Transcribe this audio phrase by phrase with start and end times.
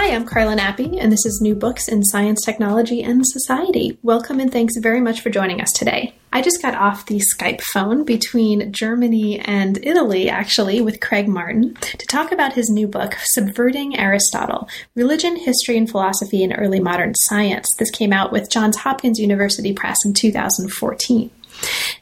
[0.00, 3.98] Hi, I'm Carla Nappi, and this is New Books in Science, Technology, and Society.
[4.04, 6.14] Welcome and thanks very much for joining us today.
[6.32, 11.74] I just got off the Skype phone between Germany and Italy, actually, with Craig Martin
[11.74, 17.16] to talk about his new book, Subverting Aristotle Religion, History, and Philosophy in Early Modern
[17.16, 17.66] Science.
[17.76, 21.28] This came out with Johns Hopkins University Press in 2014.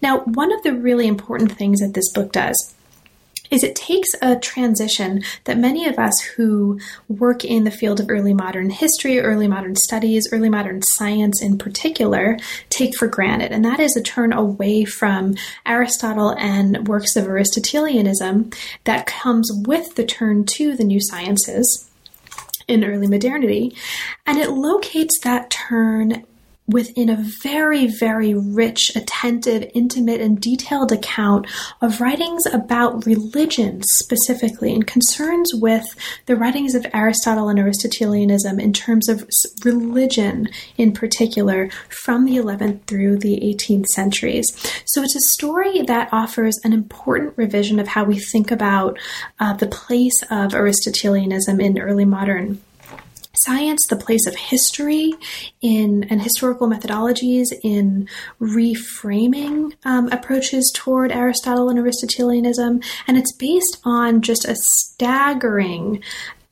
[0.02, 2.75] Now, one of the really important things that this book does
[3.50, 6.78] is it takes a transition that many of us who
[7.08, 11.58] work in the field of early modern history, early modern studies, early modern science in
[11.58, 12.38] particular,
[12.70, 13.52] take for granted.
[13.52, 15.34] And that is a turn away from
[15.64, 18.50] Aristotle and works of Aristotelianism
[18.84, 21.90] that comes with the turn to the new sciences
[22.68, 23.76] in early modernity.
[24.26, 26.24] And it locates that turn
[26.68, 31.46] within a very, very rich, attentive, intimate, and detailed account
[31.80, 35.94] of writings about religion specifically and concerns with
[36.26, 39.28] the writings of Aristotle and Aristotelianism in terms of
[39.64, 44.46] religion in particular from the 11th through the 18th centuries.
[44.86, 48.98] So it's a story that offers an important revision of how we think about
[49.38, 52.60] uh, the place of Aristotelianism in early modern
[53.38, 55.12] science, the place of history
[55.60, 58.08] in and historical methodologies in
[58.40, 66.02] reframing um, approaches toward Aristotle and Aristotelianism, and it's based on just a staggering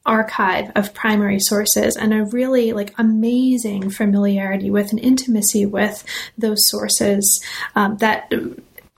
[0.06, 6.04] archive of primary sources and a really like amazing familiarity with and intimacy with
[6.36, 7.42] those sources
[7.74, 8.30] um, that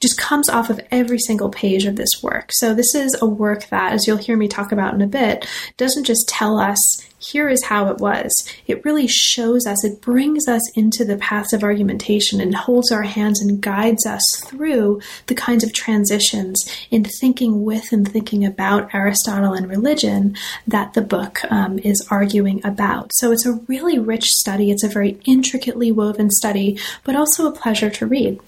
[0.01, 2.51] just comes off of every single page of this work.
[2.53, 5.47] So, this is a work that, as you'll hear me talk about in a bit,
[5.79, 6.79] doesn't just tell us,
[7.19, 8.31] here is how it was.
[8.67, 13.03] It really shows us, it brings us into the paths of argumentation and holds our
[13.03, 18.95] hands and guides us through the kinds of transitions in thinking with and thinking about
[18.95, 20.37] Aristotle and religion
[20.67, 23.12] that the book um, is arguing about.
[23.15, 27.53] So, it's a really rich study, it's a very intricately woven study, but also a
[27.53, 28.39] pleasure to read.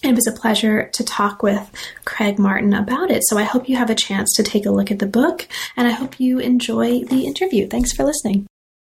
[0.00, 1.72] It was a pleasure to talk with
[2.04, 3.24] Craig Martin about it.
[3.26, 5.88] So I hope you have a chance to take a look at the book and
[5.88, 7.66] I hope you enjoy the interview.
[7.66, 8.46] Thanks for listening.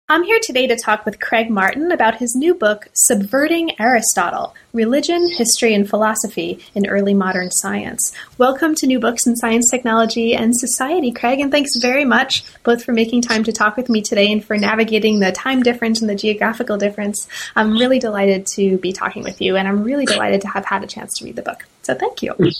[0.08, 5.28] I'm here today to talk with Craig Martin about his new book, Subverting Aristotle Religion,
[5.36, 8.12] History, and Philosophy in Early Modern Science.
[8.38, 12.84] Welcome to New Books in Science, Technology, and Society, Craig, and thanks very much both
[12.84, 16.08] for making time to talk with me today and for navigating the time difference and
[16.08, 17.26] the geographical difference.
[17.56, 20.84] I'm really delighted to be talking with you, and I'm really delighted to have had
[20.84, 21.64] a chance to read the book.
[21.82, 22.34] So thank you.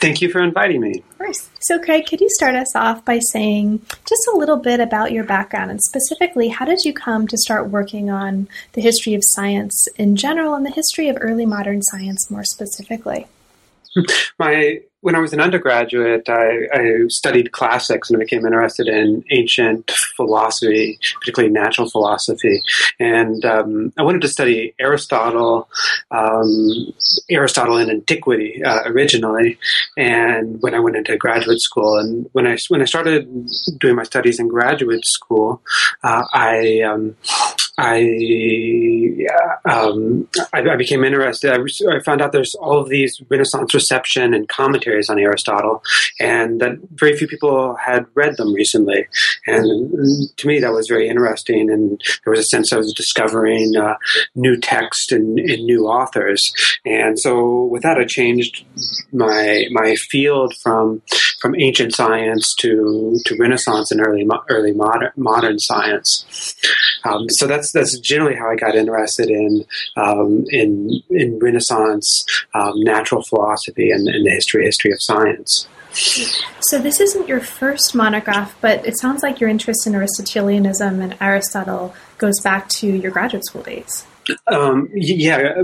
[0.00, 1.02] Thank you for inviting me.
[1.10, 1.50] Of course.
[1.60, 5.24] So, Craig, could you start us off by saying just a little bit about your
[5.24, 9.86] background and specifically how did you come to start working on the history of science
[9.96, 13.26] in general and the history of early modern science more specifically?
[14.38, 19.24] My when I was an undergraduate, I, I, studied classics and I became interested in
[19.30, 22.60] ancient philosophy, particularly natural philosophy.
[22.98, 25.68] And um, I wanted to study Aristotle,
[26.10, 26.92] um,
[27.30, 29.58] Aristotle in antiquity uh, originally.
[29.96, 33.28] And when I went into graduate school, and when I when I started
[33.78, 35.62] doing my studies in graduate school,
[36.02, 37.16] uh, I um,
[37.80, 39.24] I,
[39.64, 41.52] um, I, I became interested.
[41.52, 44.48] I, I, found out there's all of these Renaissance reception and
[44.88, 45.82] commentaries on Aristotle,
[46.20, 49.06] and that very few people had read them recently.
[49.46, 51.70] And to me, that was very interesting.
[51.70, 53.96] And there was a sense I was discovering uh,
[54.34, 56.52] new text and, and, new authors.
[56.84, 58.64] And so, with that, I changed
[59.12, 61.02] my my field from
[61.40, 66.24] from ancient science to to Renaissance and early early modern modern science.
[67.04, 69.64] Um, so that's that's generally how I got interested in
[69.96, 72.24] um, in in Renaissance
[72.54, 75.68] um, natural philosophy and, and the history history of science.
[76.60, 81.16] So this isn't your first monograph, but it sounds like your interest in Aristotelianism and
[81.20, 84.06] Aristotle goes back to your graduate school days.
[84.46, 85.62] Um, yeah,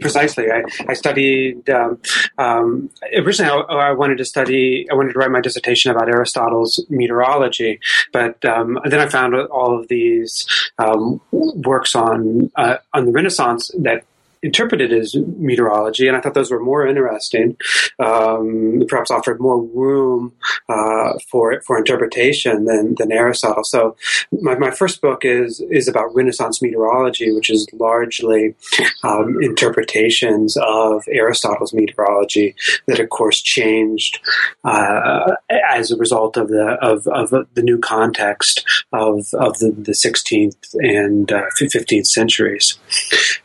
[0.00, 0.50] precisely.
[0.50, 2.00] I, I studied um,
[2.38, 3.50] um, originally.
[3.68, 4.86] I, I, wanted to study.
[4.90, 7.78] I wanted to write my dissertation about Aristotle's meteorology,
[8.14, 10.46] but um, then I found all of these
[10.78, 14.04] um, works on uh, on the Renaissance that
[14.42, 17.56] interpreted as meteorology, and I thought those were more interesting.
[17.98, 20.32] Um, perhaps offered more room
[20.68, 23.64] uh, for for interpretation than, than Aristotle.
[23.64, 23.96] So,
[24.32, 28.54] my, my first book is is about Renaissance meteorology, which is largely
[29.04, 32.54] um, interpretations of Aristotle's meteorology
[32.86, 34.20] that, of course, changed
[34.64, 35.32] uh,
[35.70, 40.74] as a result of the of, of the new context of of the, the 16th
[40.74, 42.78] and uh, 15th centuries.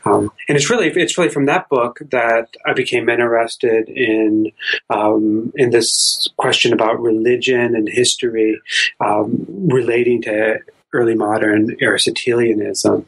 [0.05, 4.51] Um, and it's really it's really from that book that I became interested in
[4.89, 8.59] um, in this question about religion and history
[8.99, 10.59] um, relating to
[10.93, 13.05] early modern Aristotelianism.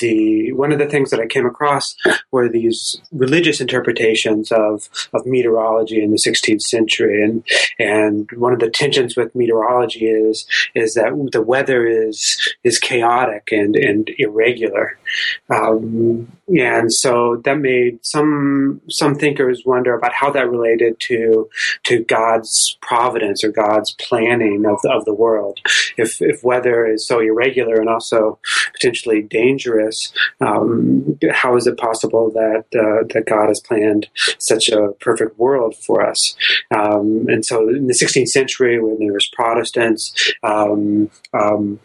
[0.00, 1.94] The one of the things that I came across
[2.30, 7.44] were these religious interpretations of, of meteorology in the 16th century, and
[7.78, 13.48] and one of the tensions with meteorology is is that the weather is is chaotic
[13.52, 14.98] and and irregular,
[15.48, 21.48] um, and so that made some some thinkers wonder about how that related to
[21.84, 25.60] to God's providence or God's planning of the, of the world.
[25.96, 28.38] If if weather is so irregular and also
[28.72, 29.89] potentially dangerous,
[30.40, 34.08] um, how is it possible that uh, that God has planned
[34.38, 36.36] such a perfect world for us?
[36.70, 40.32] Um, and so, in the 16th century, when there was Protestants.
[40.42, 41.80] Um, um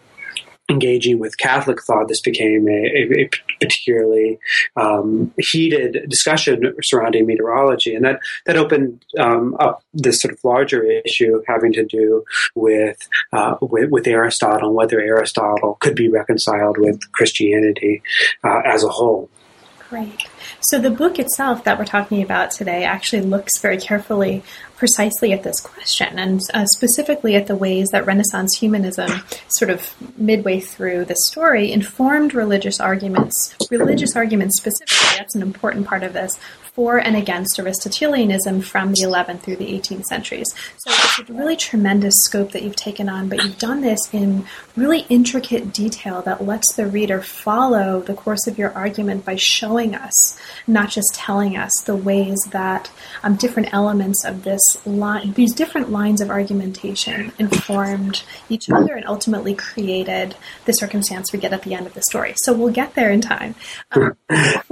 [0.70, 3.30] engaging with Catholic thought, this became a, a, a
[3.60, 4.40] particularly
[4.76, 10.84] um, heated discussion surrounding meteorology, and that that opened um, up this sort of larger
[10.84, 12.24] issue having to do
[12.56, 12.98] with,
[13.32, 18.02] uh, with, with Aristotle and whether Aristotle could be reconciled with Christianity
[18.44, 19.30] uh, as a whole.
[19.90, 20.28] Great.
[20.62, 24.44] So the book itself that we're talking about today actually looks very carefully
[24.86, 29.10] precisely at this question and uh, specifically at the ways that Renaissance humanism,
[29.48, 35.88] sort of midway through the story, informed religious arguments, religious arguments specifically, that's an important
[35.88, 36.38] part of this,
[36.76, 40.48] for and against Aristotelianism from the 11th through the 18th centuries.
[40.78, 44.46] So it's a really tremendous scope that you've taken on, but you've done this in
[44.76, 49.96] really intricate detail that lets the reader follow the course of your argument by showing
[49.96, 50.38] us,
[50.68, 52.92] not just telling us, the ways that
[53.24, 59.06] um, different elements of this line, these different lines of argumentation informed each other and
[59.08, 60.36] ultimately created
[60.66, 62.34] the circumstance we get at the end of the story.
[62.38, 63.56] So we'll get there in time.
[63.92, 64.18] Um,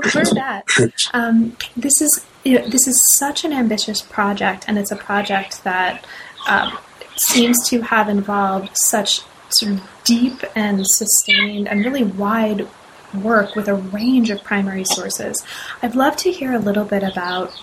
[0.01, 0.65] for that,
[1.13, 4.95] um, this this is you know, this is such an ambitious project, and it's a
[4.95, 6.05] project that
[6.47, 6.77] um,
[7.15, 12.67] seems to have involved such sort of deep and sustained and really wide
[13.13, 15.45] work with a range of primary sources.
[15.81, 17.53] I'd love to hear a little bit about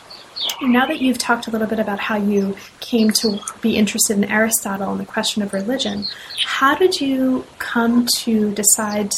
[0.62, 4.24] now that you've talked a little bit about how you came to be interested in
[4.24, 6.06] Aristotle and the question of religion,
[6.44, 9.12] how did you come to decide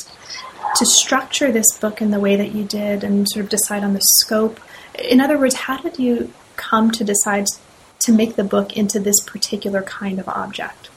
[0.77, 3.93] to structure this book in the way that you did and sort of decide on
[3.93, 4.59] the scope
[4.99, 7.47] in other words, how did you come to decide
[8.01, 10.91] to make the book into this particular kind of object?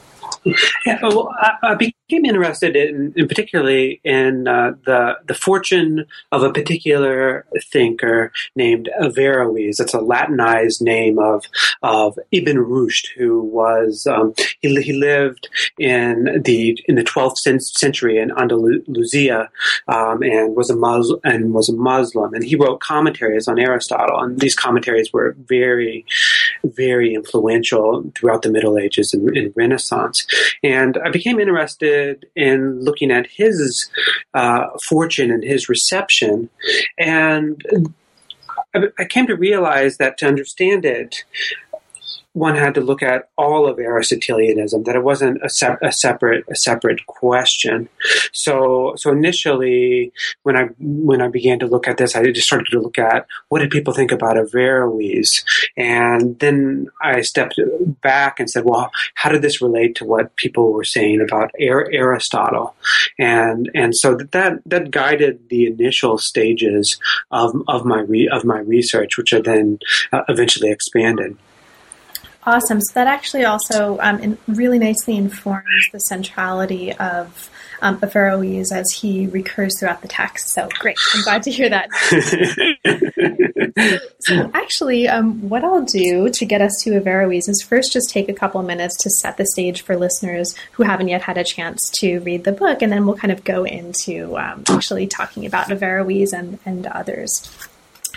[0.84, 1.74] Yeah, well, I, I
[2.08, 8.88] became interested in, in particularly in uh, the the fortune of a particular thinker named
[9.00, 9.80] Averroes.
[9.80, 11.46] It's a Latinized name of
[11.82, 15.48] of Ibn Rushd, who was um, he, he lived
[15.78, 19.50] in the in the 12th century in Andalusia
[19.88, 24.20] um, and was a Muslim and was a Muslim, and he wrote commentaries on Aristotle,
[24.20, 26.04] and these commentaries were very
[26.64, 30.26] very influential throughout the Middle Ages and, and Renaissance.
[30.62, 31.95] And I became interested
[32.34, 33.90] in looking at his
[34.34, 36.48] uh, fortune and his reception.
[36.98, 37.62] And
[38.98, 41.24] I came to realize that to understand it,
[42.36, 46.44] one had to look at all of Aristotelianism; that it wasn't a, se- a, separate
[46.50, 47.88] a separate question.
[48.34, 50.12] So, so initially,
[50.42, 53.26] when I when I began to look at this, I just started to look at
[53.48, 55.44] what did people think about Averroes,
[55.78, 57.58] and then I stepped
[58.02, 62.74] back and said, well, how did this relate to what people were saying about Aristotle?
[63.18, 66.98] And and so that that guided the initial stages
[67.30, 69.78] of of my re- of my research, which I then
[70.12, 71.38] uh, eventually expanded.
[72.46, 72.80] Awesome.
[72.80, 77.50] So that actually also um, really nicely informs the centrality of
[77.82, 80.50] um, Averroes as he recurs throughout the text.
[80.50, 80.96] So great.
[81.14, 81.90] I'm glad to hear that.
[84.20, 88.28] so, actually, um, what I'll do to get us to Averroes is first just take
[88.28, 91.90] a couple minutes to set the stage for listeners who haven't yet had a chance
[91.96, 95.68] to read the book, and then we'll kind of go into um, actually talking about
[95.68, 97.50] Averroes and, and others.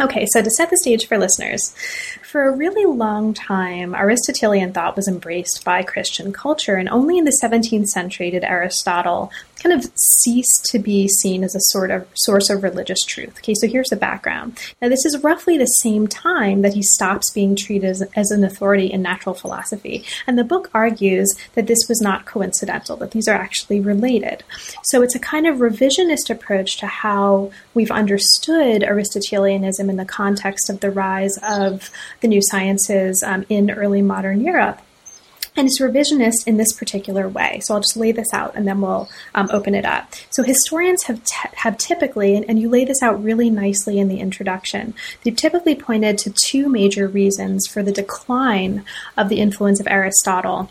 [0.02, 1.76] Okay, so to set the stage for listeners,
[2.24, 7.26] for a really long time, Aristotelian thought was embraced by Christian culture, and only in
[7.26, 9.30] the 17th century did Aristotle
[9.60, 13.38] kind of ceased to be seen as a sort of source of religious truth.
[13.38, 14.58] Okay, so here's the background.
[14.82, 18.44] Now, this is roughly the same time that he stops being treated as, as an
[18.44, 20.04] authority in natural philosophy.
[20.28, 24.44] And the book argues that this was not coincidental, that these are actually related.
[24.84, 30.70] So it's a kind of revisionist approach to how we've understood Aristotelianism in the context
[30.70, 31.90] of the rise of
[32.22, 34.82] the new sciences um, in early modern Europe.
[35.56, 37.60] And it's revisionist in this particular way.
[37.64, 40.14] So I'll just lay this out and then we'll um, open it up.
[40.30, 44.08] So historians have, t- have typically, and, and you lay this out really nicely in
[44.08, 48.86] the introduction, they've typically pointed to two major reasons for the decline
[49.18, 50.70] of the influence of Aristotle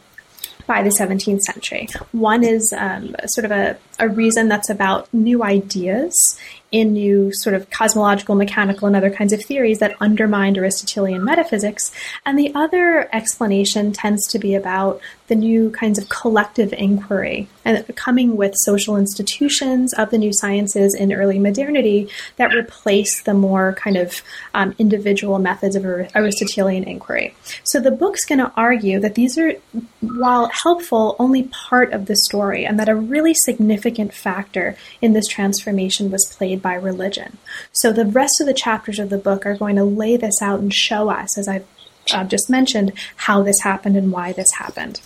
[0.68, 1.88] by the 17th century.
[2.12, 6.38] One is um, sort of a, a reason that's about new ideas
[6.70, 11.90] in new sort of cosmological, mechanical, and other kinds of theories that undermined Aristotelian metaphysics.
[12.26, 17.84] And the other explanation tends to be about the new kinds of collective inquiry and
[17.96, 23.74] coming with social institutions of the new sciences in early modernity that replace the more
[23.74, 24.22] kind of
[24.54, 27.34] um, individual methods of Aristotelian inquiry.
[27.64, 29.52] So the book's going to argue that these are,
[30.00, 35.26] while helpful, only part of the story, and that a really significant factor in this
[35.26, 37.38] transformation was played by religion.
[37.72, 40.60] So the rest of the chapters of the book are going to lay this out
[40.60, 41.66] and show us, as I've
[42.12, 45.00] uh, just mentioned, how this happened and why this happened.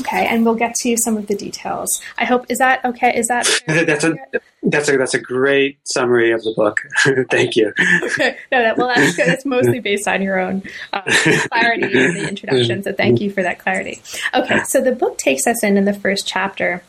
[0.00, 2.00] Okay, and we'll get to some of the details.
[2.18, 3.16] I hope is that okay?
[3.16, 4.14] Is that that's a
[4.62, 6.80] that's a that's a great summary of the book.
[7.30, 7.72] Thank you.
[8.02, 9.28] Okay, no, that, well that's good.
[9.28, 10.62] It's mostly based on your own
[10.92, 11.02] uh,
[11.50, 12.82] clarity in the introduction.
[12.82, 14.02] So thank you for that clarity.
[14.34, 16.82] Okay, so the book takes us in in the first chapter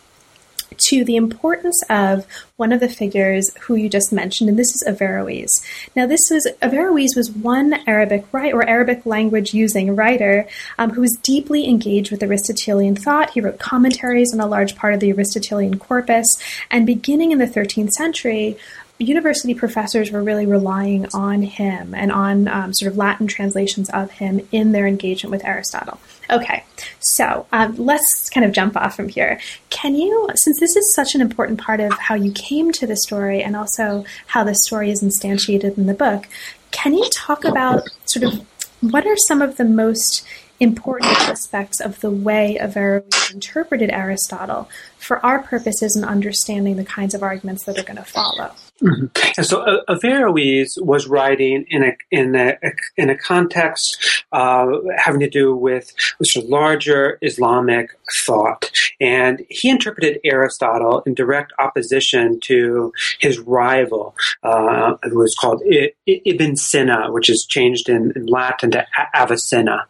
[0.78, 2.26] to the importance of
[2.58, 5.50] one of the figures who you just mentioned, and this is Averroes.
[5.96, 11.02] Now, this was Averroes was one Arabic writer or Arabic language using writer um, who
[11.02, 13.32] was deeply engaged with Aristotelian thought.
[13.32, 16.28] He wrote commentaries on a large part of the Aristotelian corpus,
[16.72, 18.58] and beginning in the 13th century,
[19.00, 24.12] university professors were really relying on him and on um, sort of Latin translations of
[24.12, 26.00] him in their engagement with Aristotle.
[26.30, 26.64] Okay,
[27.00, 29.40] so um, let's kind of jump off from here.
[29.70, 32.98] Can you, since this is such an important part of how you came to the
[32.98, 36.28] story and also how the story is instantiated in the book,
[36.72, 38.46] can you talk about sort of
[38.82, 40.26] what are some of the most
[40.60, 44.70] important aspects of the way Averroes interpreted Aristotle
[45.08, 48.52] for our purposes in understanding the kinds of arguments that are going to follow?
[48.82, 49.06] Mm-hmm.
[49.38, 52.58] And so uh, Averroes was writing in a in a
[52.96, 57.90] in a context uh, having to do with sort of larger Islamic
[58.26, 58.70] thought,
[59.02, 65.94] and he interpreted Aristotle in direct opposition to his rival, uh, who was called I-
[66.06, 68.86] Ibn Sina, which is changed in, in Latin to
[69.16, 69.86] Avicenna.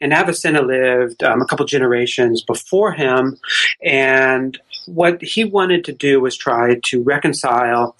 [0.00, 3.38] And Avicenna lived um, a couple generations before him,
[3.82, 4.55] and
[4.86, 7.96] what he wanted to do was try to reconcile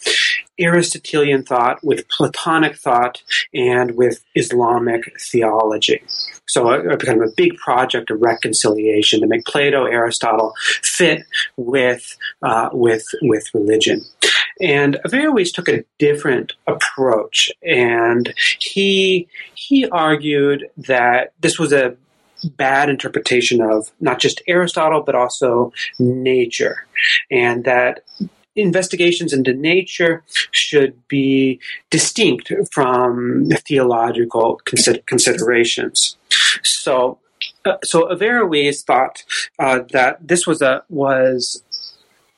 [0.59, 6.02] Aristotelian thought with Platonic thought and with Islamic theology.
[6.49, 11.25] So it became a big project of reconciliation to make Plato, Aristotle fit
[11.57, 14.02] with uh, with with religion.
[14.61, 21.97] And Averroes took a different approach, and he he argued that this was a
[22.45, 26.87] bad interpretation of not just Aristotle, but also nature.
[27.31, 28.00] And that
[28.57, 36.16] investigations into nature should be distinct from theological consider- considerations.
[36.62, 37.19] So,
[37.64, 39.25] uh, so Averroes thought
[39.59, 41.62] uh, that this was a was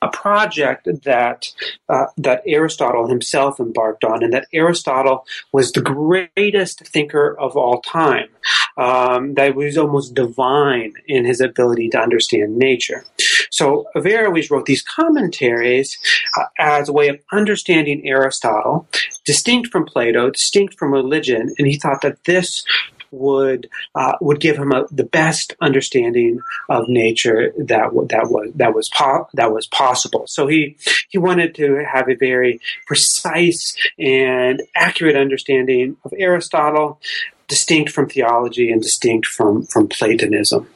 [0.01, 1.47] a project that
[1.89, 7.81] uh, that Aristotle himself embarked on, and that Aristotle was the greatest thinker of all
[7.81, 8.29] time.
[8.77, 13.03] Um, that was almost divine in his ability to understand nature.
[13.51, 15.97] So Averroes wrote these commentaries
[16.37, 18.87] uh, as a way of understanding Aristotle,
[19.25, 22.63] distinct from Plato, distinct from religion, and he thought that this
[23.11, 26.39] would uh, would give him a, the best understanding
[26.69, 30.25] of nature that that was that was po- that was possible.
[30.27, 30.77] So he
[31.09, 36.99] he wanted to have a very precise and accurate understanding of Aristotle,
[37.47, 40.67] distinct from theology and distinct from from Platonism.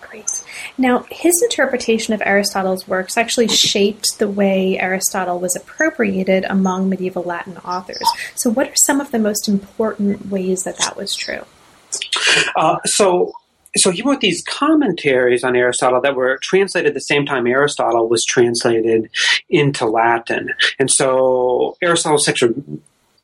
[0.00, 0.42] Great.
[0.78, 7.22] Now, his interpretation of Aristotle's works actually shaped the way Aristotle was appropriated among medieval
[7.22, 8.06] Latin authors.
[8.34, 11.44] So, what are some of the most important ways that that was true?
[12.56, 13.32] Uh, so
[13.76, 18.08] so he wrote these commentaries on Aristotle that were translated at the same time Aristotle
[18.08, 19.08] was translated
[19.48, 20.50] into Latin.
[20.78, 22.54] And so Aristotle's a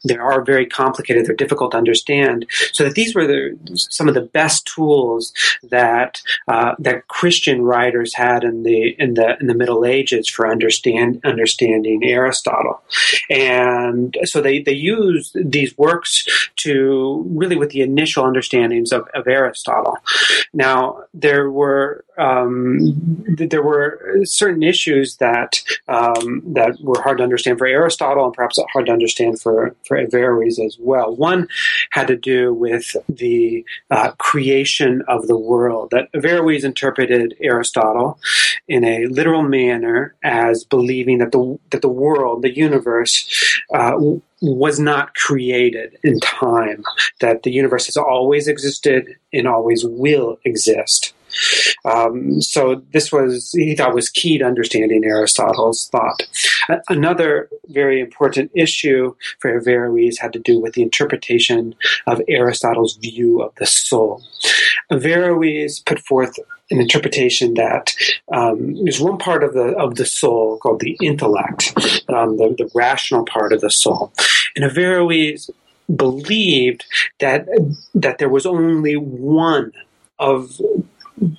[0.05, 1.26] they are very complicated.
[1.26, 2.47] They're difficult to understand.
[2.73, 8.14] So that these were the, some of the best tools that uh, that Christian writers
[8.14, 12.83] had in the in the in the Middle Ages for understand understanding Aristotle,
[13.28, 16.26] and so they they used these works
[16.57, 19.99] to really with the initial understandings of, of Aristotle.
[20.52, 22.97] Now there were um,
[23.37, 28.59] there were certain issues that um, that were hard to understand for Aristotle and perhaps
[28.73, 31.16] hard to understand for for Averroes as well.
[31.16, 31.49] One
[31.90, 35.90] had to do with the uh, creation of the world.
[35.90, 38.21] That Averroes interpreted Aristotle
[38.68, 43.99] in a literal manner as believing that the that the world, the universe, uh,
[44.40, 46.85] was not created in time.
[47.21, 51.14] That the universe has always existed and always will exist.
[51.85, 56.23] Um, so this was he thought was key to understanding Aristotle's thought.
[56.88, 61.75] Another very important issue for Averroes had to do with the interpretation
[62.06, 64.23] of Aristotle's view of the soul.
[64.90, 66.38] Averroes put forth
[66.70, 67.94] an interpretation that
[68.32, 71.73] um, there's one part of the of the soul called the intellect,
[72.08, 74.12] um, the, the rational part of the soul,
[74.54, 75.50] and Averroes
[75.94, 76.85] believed
[77.20, 77.47] that
[77.94, 79.73] that there was only one
[80.18, 80.61] of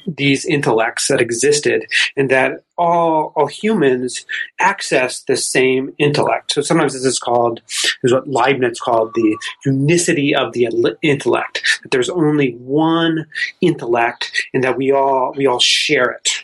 [0.07, 1.85] these intellects that existed
[2.17, 4.25] and that all, all humans
[4.59, 6.53] access the same intellect.
[6.53, 10.67] So sometimes this is called, this is what Leibniz called the unicity of the
[11.01, 13.25] intellect, that there's only one
[13.61, 16.43] intellect and that we all, we all share it.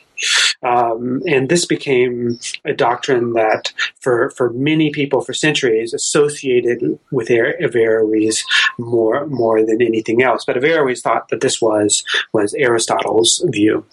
[0.64, 7.30] Um, and this became a doctrine that, for, for many people for centuries, associated with
[7.30, 8.44] Averroes
[8.78, 10.46] more more than anything else.
[10.46, 13.86] But Averroes thought that this was was Aristotle's view.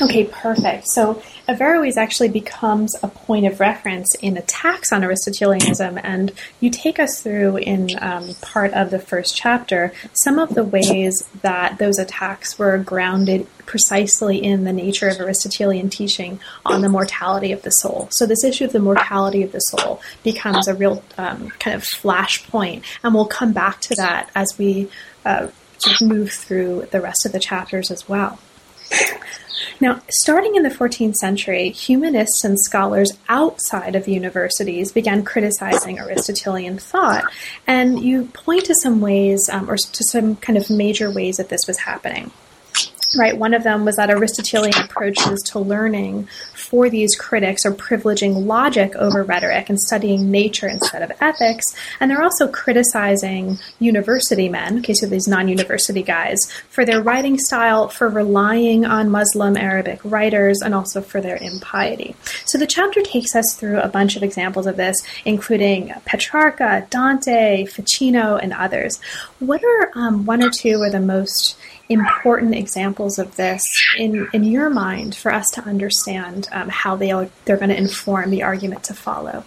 [0.00, 0.86] Okay, perfect.
[0.86, 7.00] So Averroes actually becomes a point of reference in attacks on Aristotelianism, and you take
[7.00, 11.98] us through in um, part of the first chapter some of the ways that those
[11.98, 17.70] attacks were grounded precisely in the nature of Aristotelian teaching on the mortality of the
[17.70, 18.08] soul.
[18.12, 21.82] So this issue of the mortality of the soul becomes a real um, kind of
[21.82, 24.90] flashpoint, and we'll come back to that as we
[25.24, 25.48] uh,
[26.00, 28.38] move through the rest of the chapters as well.
[29.80, 36.78] Now, starting in the 14th century, humanists and scholars outside of universities began criticizing Aristotelian
[36.78, 37.24] thought,
[37.66, 41.48] and you point to some ways, um, or to some kind of major ways that
[41.48, 42.32] this was happening.
[43.16, 48.44] Right, one of them was that Aristotelian approaches to learning for these critics are privileging
[48.44, 51.64] logic over rhetoric and studying nature instead of ethics.
[51.98, 57.38] And they're also criticizing university men, okay, so these non university guys, for their writing
[57.38, 62.14] style, for relying on Muslim Arabic writers, and also for their impiety.
[62.44, 67.64] So the chapter takes us through a bunch of examples of this, including Petrarca, Dante,
[67.64, 69.00] Ficino, and others.
[69.38, 71.56] What are um, one or two of the most
[71.88, 73.64] important examples of this
[73.96, 77.76] in, in your mind for us to understand um, how they are, they're going to
[77.76, 79.44] inform the argument to follow?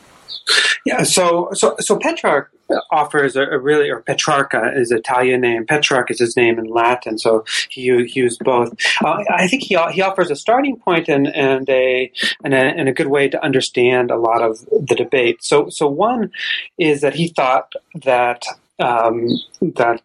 [0.86, 2.52] Yeah, so so so Petrarch
[2.92, 5.66] offers a, a, really, or Petrarca is Italian name.
[5.66, 8.74] Petrarch is his name in Latin, so he, he used both.
[9.04, 12.12] Uh, I think he he offers a starting point and and a,
[12.44, 15.44] and a and a good way to understand a lot of the debate.
[15.44, 16.32] So so one
[16.78, 17.74] is that he thought
[18.04, 18.44] that
[18.80, 19.28] um,
[19.62, 20.02] that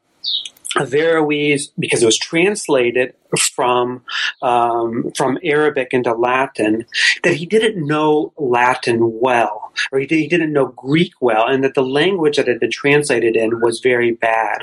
[0.78, 3.14] Averroes, because it was translated
[3.54, 4.02] from
[4.42, 6.86] um, from Arabic into Latin,
[7.22, 11.74] that he didn't know Latin well, or he, he didn't know Greek well, and that
[11.74, 14.62] the language that had been translated in was very bad,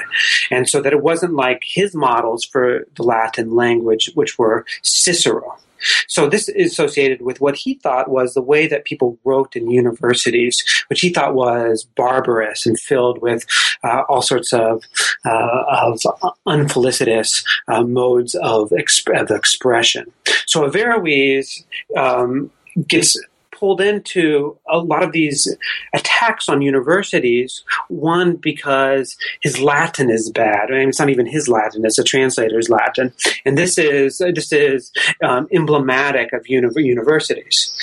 [0.51, 5.57] and so that it wasn't like his models for the Latin language, which were Cicero.
[6.07, 9.69] So this is associated with what he thought was the way that people wrote in
[9.69, 13.45] universities, which he thought was barbarous and filled with
[13.83, 14.83] uh, all sorts of,
[15.25, 15.99] uh, of
[16.47, 20.11] unfelicitous uh, modes of, exp- of, expression.
[20.45, 21.63] So Averroes
[21.97, 22.51] um,
[22.87, 23.17] gets
[23.63, 25.47] pulled into a lot of these
[25.93, 27.63] attacks on universities.
[27.87, 30.69] One, because his Latin is bad.
[30.69, 33.13] I mean, it's not even his Latin; it's a translator's Latin,
[33.45, 34.91] and this is this is
[35.23, 37.73] um, emblematic of uni- universities.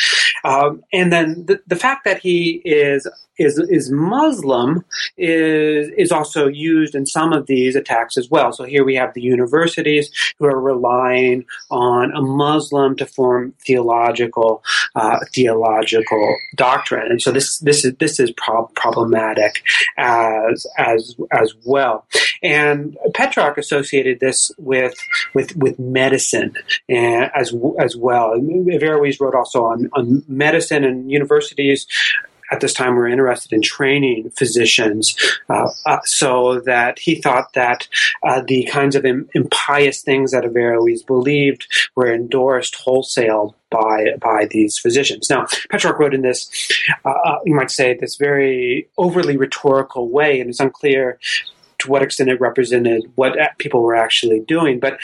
[0.45, 3.09] Um, and then the, the fact that he is
[3.41, 4.85] is is Muslim
[5.17, 8.53] is is also used in some of these attacks as well.
[8.53, 14.63] So here we have the universities who are relying on a Muslim to form theological
[14.95, 19.63] uh, theological doctrine, and so this this is this is problematic
[19.97, 22.07] as as as well.
[22.43, 24.95] And Petrarch associated this with
[25.35, 26.55] with with medicine
[26.89, 28.35] as as well.
[28.35, 31.87] Averroes wrote also on on medicine and universities
[32.51, 35.17] at this time were interested in training physicians,
[35.49, 37.89] uh, uh, so that he thought that
[38.23, 44.79] uh, the kinds of impious things that Averroes believed were endorsed wholesale by by these
[44.79, 45.31] physicians.
[45.31, 46.51] Now, Petrarch wrote in this,
[47.05, 51.19] uh, uh, you might say, this very overly rhetorical way, and it's unclear
[51.81, 54.79] to what extent it represented what people were actually doing.
[54.81, 54.99] But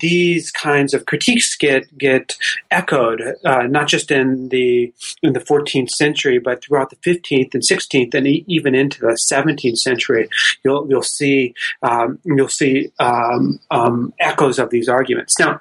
[0.00, 2.36] these kinds of critiques get get
[2.70, 7.62] echoed uh, not just in the in the 14th century, but throughout the 15th and
[7.62, 10.28] 16th, and even into the 17th century.
[10.64, 15.38] You'll you'll see um, you'll see um, um, echoes of these arguments.
[15.38, 15.60] Now,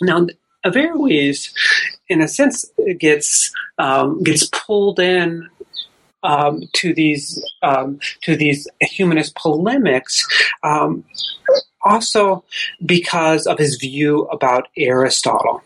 [0.00, 0.26] now
[0.64, 1.52] Averroes,
[2.08, 2.64] in a sense,
[2.98, 5.48] gets um, gets pulled in
[6.24, 10.26] um, to these um, to these humanist polemics.
[10.62, 11.04] Um,
[11.82, 12.42] also,
[12.84, 15.62] because of his view about Aristotle.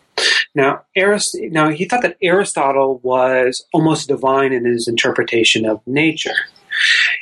[0.52, 6.34] Now, Arist- now he thought that Aristotle was almost divine in his interpretation of nature.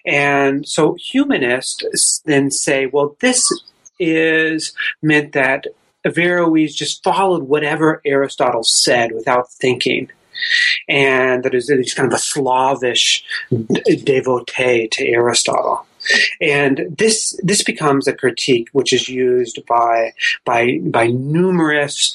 [0.06, 3.46] And so humanists then say, well, this
[3.98, 4.72] is
[5.02, 5.66] meant that
[6.06, 10.10] Averroes just followed whatever Aristotle said without thinking
[10.88, 13.24] and that is he's kind of a Slavish
[14.04, 15.86] devotee to Aristotle.
[16.40, 20.12] And this this becomes a critique which is used by
[20.44, 22.14] by by numerous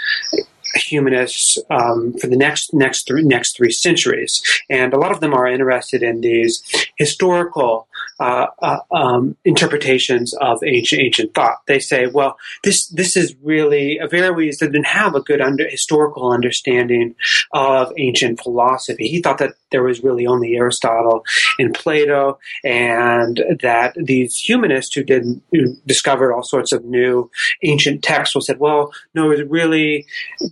[0.75, 5.33] humanists um, for the next next three next three centuries, and a lot of them
[5.33, 6.63] are interested in these
[6.95, 7.87] historical
[8.21, 11.65] uh, uh, um, interpretations of ancient ancient thought.
[11.65, 17.15] They say, well, this this is really Averroes didn't have a good under, historical understanding
[17.51, 19.07] of ancient philosophy.
[19.07, 21.25] He thought that there was really only Aristotle
[21.57, 27.31] and Plato, and that these humanists who did who discovered all sorts of new
[27.63, 30.05] ancient texts well said, well, no, really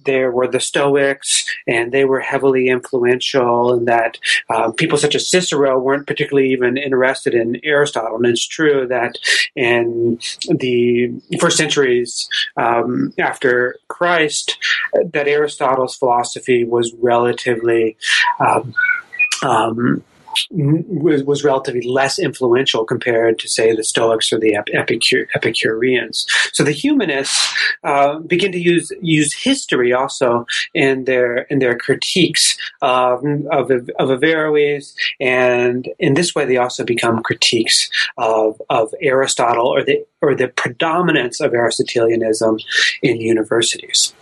[0.06, 4.18] there were the Stoics, and they were heavily influential, and that
[4.50, 8.18] um, people such as Cicero weren't particularly even interested in Aristotle.
[8.18, 9.18] And it's true that
[9.56, 10.20] in
[10.50, 14.58] the first centuries um, after Christ,
[14.94, 17.98] that Aristotle's philosophy was relatively
[18.40, 18.74] um,
[19.44, 20.04] um,
[20.52, 26.26] was, relatively less influential compared to, say, the Stoics or the Epicure, Epicureans.
[26.54, 32.58] So the humanists uh, begin to use use history also in their in their critiques
[32.82, 39.68] of, of, of Averroes, and in this way they also become critiques of, of Aristotle
[39.68, 42.60] or the or the predominance of Aristotelianism
[43.02, 44.14] in universities.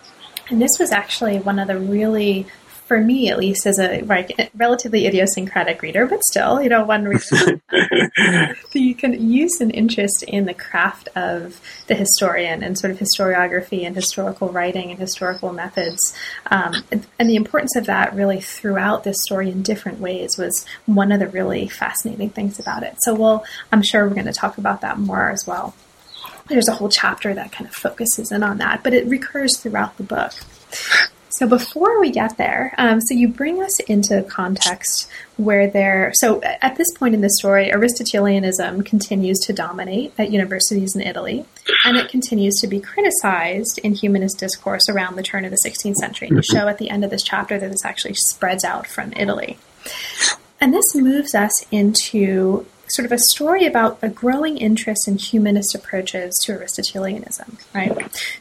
[0.50, 2.46] And this was actually one of the really
[2.88, 7.06] for me at least as a right, relatively idiosyncratic reader but still you know one
[7.06, 7.62] reader.
[8.74, 13.86] You can use an interest in the craft of the historian and sort of historiography
[13.86, 16.16] and historical writing and historical methods.
[16.52, 20.66] Um, and, and the importance of that really throughout this story in different ways was
[20.86, 22.96] one of the really fascinating things about it.
[23.02, 25.76] So we'll i'm sure we're going to talk about that more as well.
[26.48, 29.98] There's a whole chapter that kind of focuses in on that but it recurs throughout
[29.98, 30.34] the book
[31.38, 36.12] so before we get there, um, so you bring us into context where there.
[36.16, 41.46] So at this point in the story, Aristotelianism continues to dominate at universities in Italy,
[41.86, 45.98] and it continues to be criticized in humanist discourse around the turn of the 16th
[45.98, 46.28] century.
[46.30, 49.14] And you show at the end of this chapter that this actually spreads out from
[49.14, 49.60] Italy.
[50.60, 55.76] And this moves us into sort of a story about a growing interest in humanist
[55.76, 57.92] approaches to Aristotelianism, right?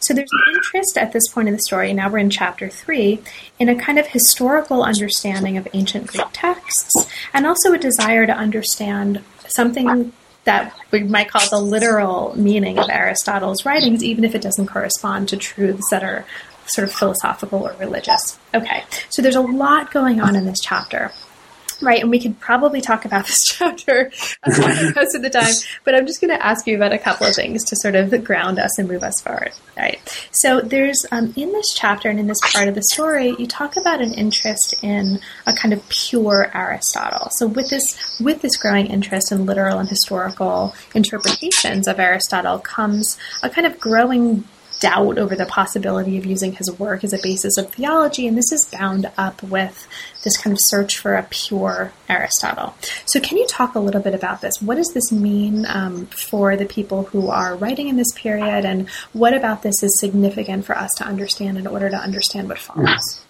[0.01, 3.23] So there's an interest at this point in the story, now we're in chapter three,
[3.59, 6.93] in a kind of historical understanding of ancient Greek texts,
[7.35, 10.13] and also a desire to understand something
[10.45, 15.29] that we might call the literal meaning of Aristotle's writings, even if it doesn't correspond
[15.29, 16.25] to truths that are
[16.67, 18.39] sort of philosophical or religious.
[18.55, 21.11] Okay, so there's a lot going on in this chapter.
[21.83, 24.11] Right, and we could probably talk about this chapter
[24.47, 25.53] most of the time,
[25.85, 28.25] but I'm just going to ask you about a couple of things to sort of
[28.25, 29.53] ground us and move us forward.
[29.77, 30.29] All right.
[30.33, 33.77] So there's um, in this chapter and in this part of the story, you talk
[33.77, 37.29] about an interest in a kind of pure Aristotle.
[37.33, 43.19] So with this with this growing interest in literal and historical interpretations of Aristotle comes
[43.43, 44.45] a kind of growing
[44.81, 48.53] doubt over the possibility of using his work as a basis of theology, and this
[48.53, 49.87] is bound up with
[50.25, 52.75] this kind of search for a pure Aristotle.
[53.07, 54.61] So, can you talk a little bit about this?
[54.61, 58.89] What does this mean um, for the people who are writing in this period, and
[59.13, 63.21] what about this is significant for us to understand in order to understand what follows?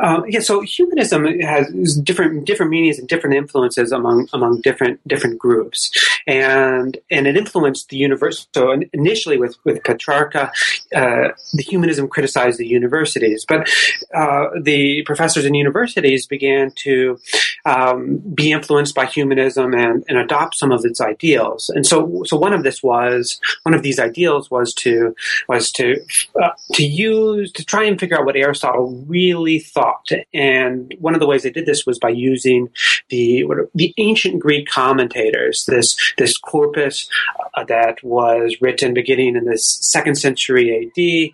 [0.00, 5.38] Uh, yeah, so humanism has different different meanings and different influences among among different different
[5.38, 5.90] groups,
[6.26, 8.46] and and it influenced the universe.
[8.54, 10.52] So initially, with with Petrarca,
[10.94, 13.68] uh, the humanism criticized the universities, but
[14.14, 17.18] uh, the professors in universities began to
[17.64, 21.68] um, be influenced by humanism and, and adopt some of its ideals.
[21.70, 25.14] And so, so one of this was one of these ideals was to
[25.48, 26.04] was to
[26.40, 29.85] uh, to use to try and figure out what Aristotle really thought.
[30.32, 32.68] And one of the ways they did this was by using
[33.08, 33.44] the
[33.74, 35.64] the ancient Greek commentators.
[35.66, 37.08] This this corpus
[37.54, 41.32] uh, that was written beginning in the second century AD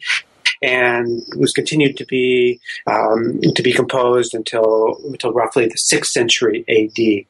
[0.63, 6.65] and was continued to be um, to be composed until until roughly the sixth century
[6.69, 7.27] A.D.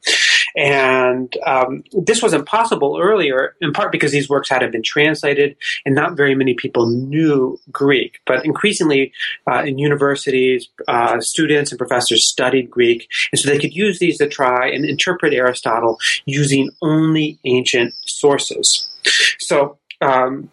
[0.55, 5.95] And um, this wasn't possible earlier, in part because these works hadn't been translated, and
[5.95, 8.19] not very many people knew Greek.
[8.27, 9.13] But increasingly,
[9.49, 14.19] uh, in universities, uh, students and professors studied Greek, and so they could use these
[14.19, 18.89] to try and interpret Aristotle using only ancient sources.
[19.39, 19.77] So.
[20.01, 20.49] Um,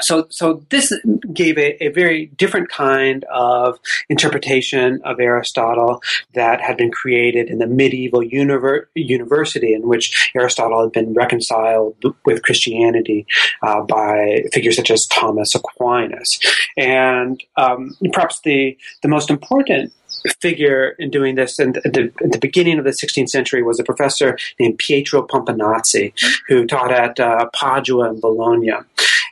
[0.00, 0.92] so, so this
[1.32, 3.78] gave a, a, very different kind of
[4.08, 6.02] interpretation of Aristotle
[6.34, 11.96] that had been created in the medieval univer- university in which Aristotle had been reconciled
[12.24, 13.26] with Christianity
[13.62, 16.40] uh, by figures such as Thomas Aquinas.
[16.76, 19.92] And um, perhaps the, the most important
[20.40, 23.84] figure in doing this and at the, the, beginning of the 16th century was a
[23.84, 26.12] professor named Pietro Pomponazzi
[26.48, 28.72] who taught at uh, Padua and Bologna.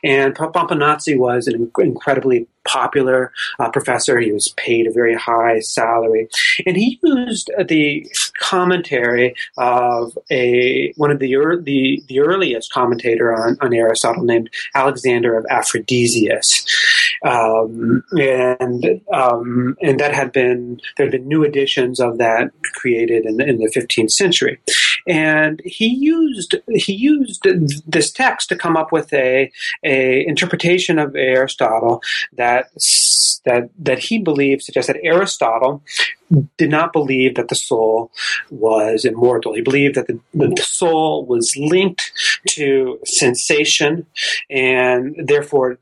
[0.03, 4.19] And Pomponazzi was an incredibly popular uh, professor.
[4.19, 6.27] He was paid a very high salary,
[6.65, 8.07] and he used the
[8.39, 15.37] commentary of a one of the the, the earliest commentator on, on Aristotle named Alexander
[15.37, 16.65] of Aphrodisias,
[17.23, 23.25] um, and um, and that had been there had been new editions of that created
[23.25, 24.59] in, in the 15th century,
[25.07, 27.45] and he used he used
[27.85, 29.51] this text to come up with a
[29.83, 32.01] a interpretation of Aristotle
[32.33, 32.69] that
[33.45, 35.83] that that he believed suggests that Aristotle
[36.57, 38.11] did not believe that the soul
[38.49, 39.53] was immortal.
[39.53, 42.11] He believed that the, the soul was linked
[42.49, 44.05] to sensation
[44.49, 45.77] and therefore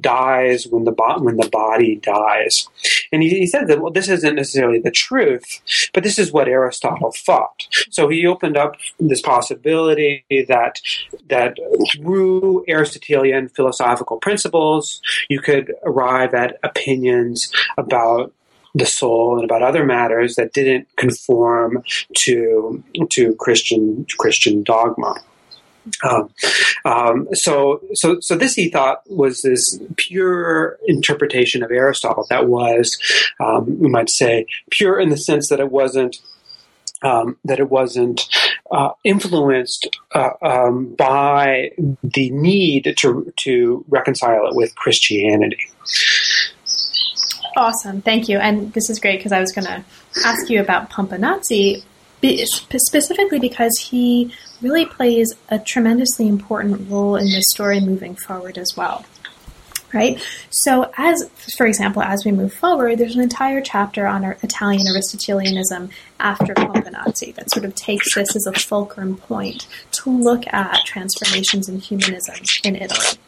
[0.00, 2.68] dies when the bo- when the body dies.
[3.12, 5.60] And he, he, said that well, this isn't necessarily the truth,
[5.92, 7.66] but this is what Aristotle thought.
[7.90, 10.80] So he opened up this possibility that
[11.28, 11.56] that
[11.92, 18.32] through Aristotelian philosophical principles, you could arrive at opinions about
[18.74, 21.82] the soul and about other matters that didn't conform
[22.14, 25.16] to to Christian Christian dogma.
[26.08, 26.30] Um,
[26.84, 32.96] um, so, so, so this he thought was this pure interpretation of Aristotle that was,
[33.40, 36.20] um, we might say, pure in the sense that it wasn't
[37.02, 38.28] um, that it wasn't
[38.70, 41.70] uh, influenced uh, um, by
[42.02, 45.68] the need to to reconcile it with Christianity.
[47.56, 48.38] Awesome, thank you.
[48.38, 49.84] And this is great because I was going to
[50.24, 50.90] ask you about
[52.20, 58.58] Pomponazzi specifically because he really plays a tremendously important role in the story moving forward
[58.58, 59.04] as well.
[59.94, 60.22] Right?
[60.50, 65.88] So, as for example, as we move forward, there's an entire chapter on Italian Aristotelianism
[66.20, 71.70] after Pomponazzi that sort of takes this as a fulcrum point to look at transformations
[71.70, 73.18] in humanism in Italy.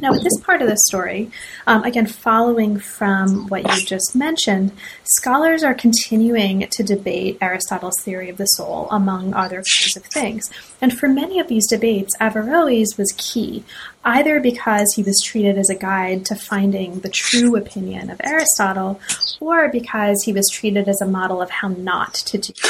[0.00, 1.30] Now, with this part of the story,
[1.66, 4.72] um, again, following from what you just mentioned,
[5.04, 10.50] scholars are continuing to debate Aristotle's theory of the soul, among other kinds of things.
[10.80, 13.64] And for many of these debates, Averroes was key,
[14.06, 19.00] either because he was treated as a guide to finding the true opinion of Aristotle,
[19.40, 22.52] or because he was treated as a model of how not to do.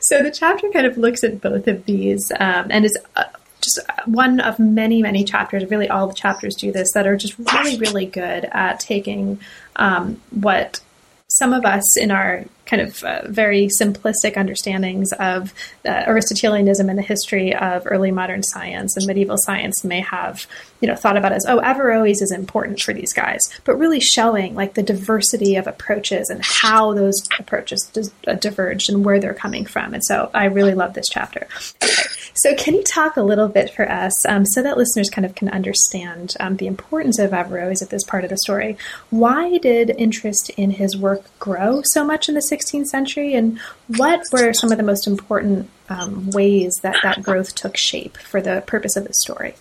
[0.00, 3.24] so the chapter kind of looks at both of these um, and is uh,
[3.60, 5.70] just one of many, many chapters.
[5.70, 9.40] Really, all the chapters do this that are just really, really good at taking
[9.76, 10.80] um, what
[11.30, 15.52] some of us in our kind of uh, very simplistic understandings of
[15.86, 20.46] uh, Aristotelianism and the history of early modern science and medieval science may have,
[20.80, 24.54] you know, thought about as, oh, Averroes is important for these guys, but really showing
[24.54, 29.64] like the diversity of approaches and how those approaches uh, diverged and where they're coming
[29.64, 29.94] from.
[29.94, 31.46] And so I really love this chapter.
[31.82, 32.02] Okay.
[32.38, 35.34] So can you talk a little bit for us um, so that listeners kind of
[35.34, 38.76] can understand um, the importance of Averroes at this part of the story?
[39.10, 44.22] Why did interest in his work grow so much in the 16th century, and what
[44.30, 48.62] were some of the most important um, ways that that growth took shape for the
[48.66, 49.56] purpose of the story?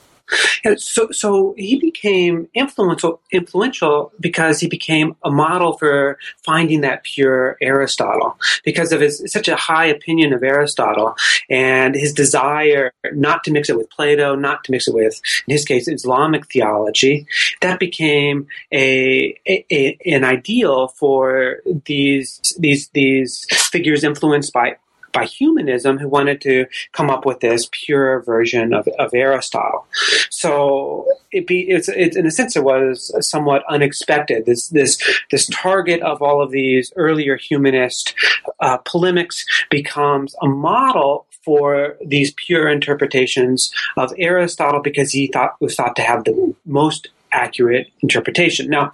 [0.78, 7.58] So, so he became influential, influential because he became a model for finding that pure
[7.62, 11.16] Aristotle because of his such a high opinion of Aristotle
[11.50, 15.54] and his desire not to mix it with Plato, not to mix it with, in
[15.54, 17.26] his case, Islamic theology.
[17.62, 24.78] That became a, a, a an ideal for these these these figures influenced by
[25.18, 29.88] by humanism who wanted to come up with this pure version of, of Aristotle.
[30.30, 34.46] So it be it's, in a sense it was somewhat unexpected.
[34.46, 35.02] This this
[35.32, 38.14] this target of all of these earlier humanist
[38.60, 45.74] uh, polemics becomes a model for these pure interpretations of Aristotle because he thought was
[45.74, 48.70] thought to have the most accurate interpretation.
[48.70, 48.92] Now,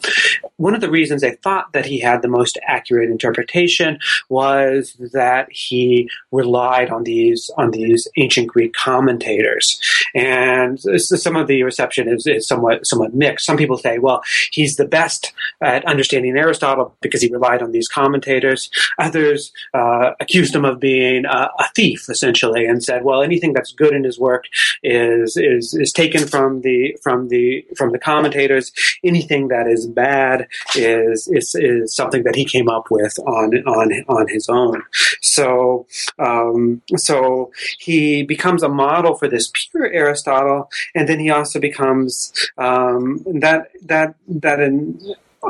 [0.58, 5.48] one of the reasons they thought that he had the most accurate interpretation was that
[5.50, 9.80] he relied on these on these ancient Greek commentators,
[10.14, 13.46] and some of the reception is, is somewhat somewhat mixed.
[13.46, 17.88] Some people say, well, he's the best at understanding Aristotle because he relied on these
[17.88, 18.70] commentators.
[19.00, 23.72] Others uh, accused him of being a, a thief, essentially, and said, well, anything that's
[23.72, 24.46] good in his work
[24.84, 28.72] is is is taken from the from the from the commentators commentators.
[29.04, 33.92] Anything that is bad is is, is something that he came up with on on
[34.08, 34.84] on his own.
[35.22, 35.86] So
[36.20, 42.34] um, so he becomes a model for this pure Aristotle, and then he also becomes
[42.58, 45.00] um, that that that in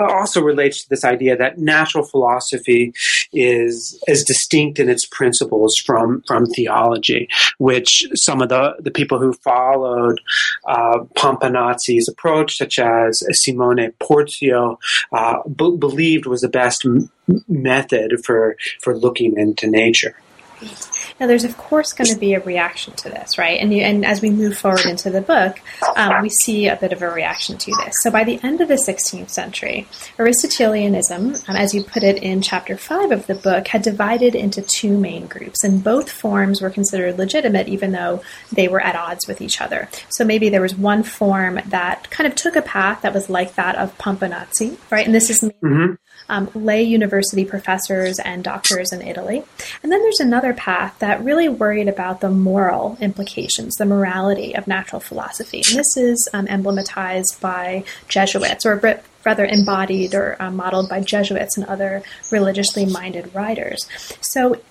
[0.02, 2.94] also relates to this idea that natural philosophy
[3.32, 7.28] is as distinct in its principles from from theology,
[7.58, 10.22] which some of the, the people who followed
[10.68, 14.78] uh, Pomponazzi's approach, such as Simone Porzio,
[15.12, 17.10] uh, b- believed was the best m-
[17.48, 20.16] method for for looking into nature.
[21.20, 23.60] Now, there's of course going to be a reaction to this, right?
[23.60, 25.60] And, you, and as we move forward into the book,
[25.96, 27.96] um, we see a bit of a reaction to this.
[28.02, 32.42] So by the end of the 16th century, Aristotelianism, um, as you put it in
[32.42, 36.70] chapter five of the book, had divided into two main groups, and both forms were
[36.70, 38.22] considered legitimate, even though
[38.52, 39.90] they were at odds with each other.
[40.10, 43.56] So maybe there was one form that kind of took a path that was like
[43.56, 45.06] that of Pomponazzi, right?
[45.06, 45.94] And this is mm-hmm
[46.30, 49.44] um, lay university professors and doctors in Italy.
[49.82, 54.68] And then there's another path that really worried about the moral implications, the morality of
[54.68, 55.62] natural philosophy.
[55.70, 61.58] And this is um, emblematized by Jesuits, or rather embodied or uh, modeled by Jesuits
[61.58, 63.88] and other religiously minded writers.
[64.22, 64.62] So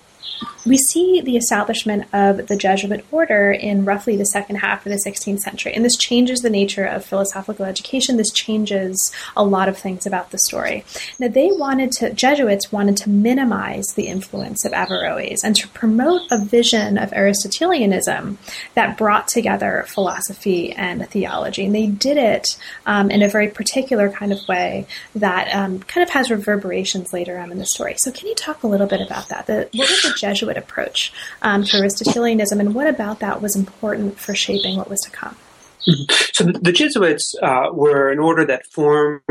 [0.65, 5.03] we see the establishment of the Jesuit order in roughly the second half of the
[5.05, 5.73] 16th century.
[5.73, 8.17] And this changes the nature of philosophical education.
[8.17, 10.85] This changes a lot of things about the story.
[11.19, 16.21] Now, they wanted to, Jesuits wanted to minimize the influence of Averroes and to promote
[16.31, 18.37] a vision of Aristotelianism
[18.75, 21.65] that brought together philosophy and theology.
[21.65, 26.03] And they did it um, in a very particular kind of way that um, kind
[26.03, 27.95] of has reverberations later on in the story.
[27.97, 29.47] So, can you talk a little bit about that?
[29.47, 34.19] The, what was the Jesuit approach um, to Aristotelianism, and what about that was important
[34.19, 35.35] for shaping what was to come?
[36.33, 39.21] So the, Jesuits uh, were an order that formed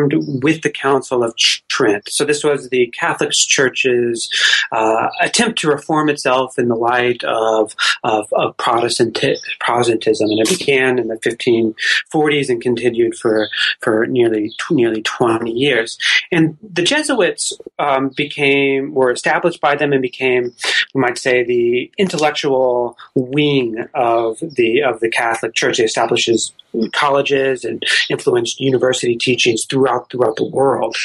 [0.43, 2.09] with the Council of Trent.
[2.09, 4.29] So this was the Catholic Church's
[4.71, 9.19] uh, attempt to reform itself in the light of, of, of Protestant,
[9.61, 13.49] Protestantism, and it began in the 1540s and continued for
[13.81, 15.99] for nearly nearly 20 years.
[16.31, 20.55] And the Jesuits um, became were established by them and became,
[20.95, 25.79] we might say, the intellectual wing of the of the Catholic Church.
[25.79, 25.85] They
[26.43, 30.97] established colleges and influenced university teachings throughout throughout the world.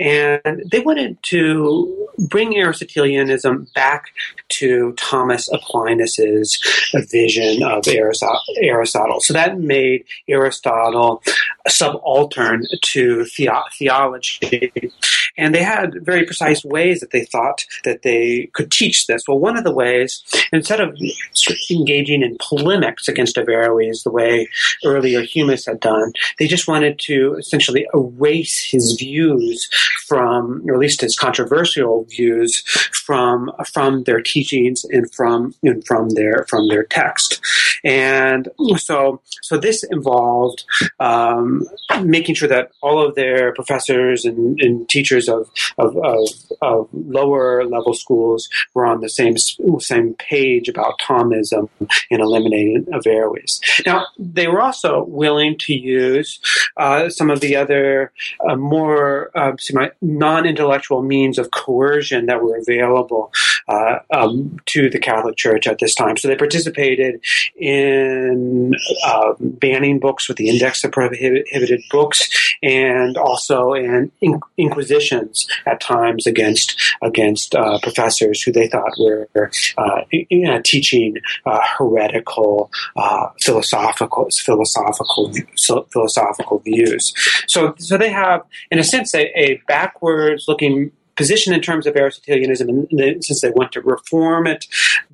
[0.00, 4.06] And they wanted to bring Aristotelianism back
[4.52, 6.58] to Thomas Aquinas's
[7.10, 9.20] vision of Aristotle.
[9.20, 11.22] So that made Aristotle
[11.68, 14.92] subaltern to the- theology.
[15.38, 19.22] And they had very precise ways that they thought that they could teach this.
[19.26, 20.96] Well, one of the ways, instead of
[21.70, 24.48] engaging in polemics against Averroes the way
[24.84, 29.68] earlier humanists had done, they just wanted to essentially erase his views
[30.06, 32.62] from, or at least his controversial views
[32.92, 37.40] from from their teachings and from and from their from their text.
[37.84, 40.64] And so so this involved
[41.00, 41.66] um,
[42.04, 46.28] making sure that all of their professors and, and teachers of, of, of,
[46.60, 49.36] of, lower level schools were on the same
[49.78, 51.68] same page about Thomism
[52.10, 53.60] and eliminating Averroes.
[53.86, 56.40] Now they were also willing to use
[56.76, 58.12] uh, some of the other
[58.48, 59.52] uh, more uh,
[60.00, 63.32] non-intellectual means of coercion that were available
[63.68, 63.98] uh,
[64.32, 66.16] um, to the Catholic Church at this time.
[66.16, 67.20] So they participated
[67.56, 68.74] in
[69.06, 74.10] uh, banning books with the Index of Prohibited Books, and also in
[74.56, 79.28] inquisitions at times against against uh, professors who they thought were
[79.78, 80.02] uh,
[80.64, 82.70] teaching uh, heretical
[83.40, 85.32] philosophical philosophical
[85.92, 87.12] philosophical views.
[87.46, 90.92] So so they have, in a sense, a, a backwards looking
[91.22, 94.66] position in terms of Aristotelianism, and since they want to reform it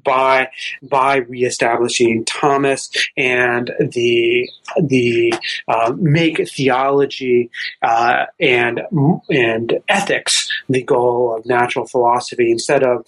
[0.02, 0.48] by
[0.82, 4.50] by reestablishing Thomas and the
[4.82, 5.34] the
[5.68, 7.50] uh, make theology
[7.82, 8.80] uh, and
[9.28, 13.04] and ethics the goal of natural philosophy instead of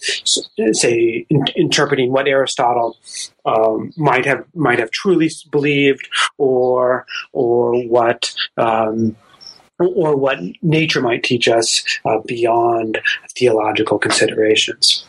[0.73, 2.97] say in, interpreting what Aristotle
[3.45, 8.31] um, might have might have truly believed or or what.
[8.57, 9.15] Um,
[9.83, 15.05] or what nature might teach us uh, beyond theological considerations.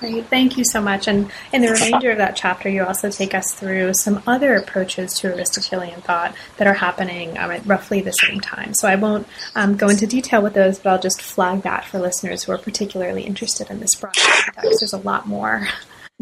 [0.00, 1.08] Great, thank you so much.
[1.08, 5.12] And in the remainder of that chapter, you also take us through some other approaches
[5.18, 8.72] to Aristotelian thought that are happening um, at roughly the same time.
[8.72, 11.98] So I won't um, go into detail with those, but I'll just flag that for
[11.98, 14.80] listeners who are particularly interested in this broad context.
[14.80, 15.68] There's a lot more.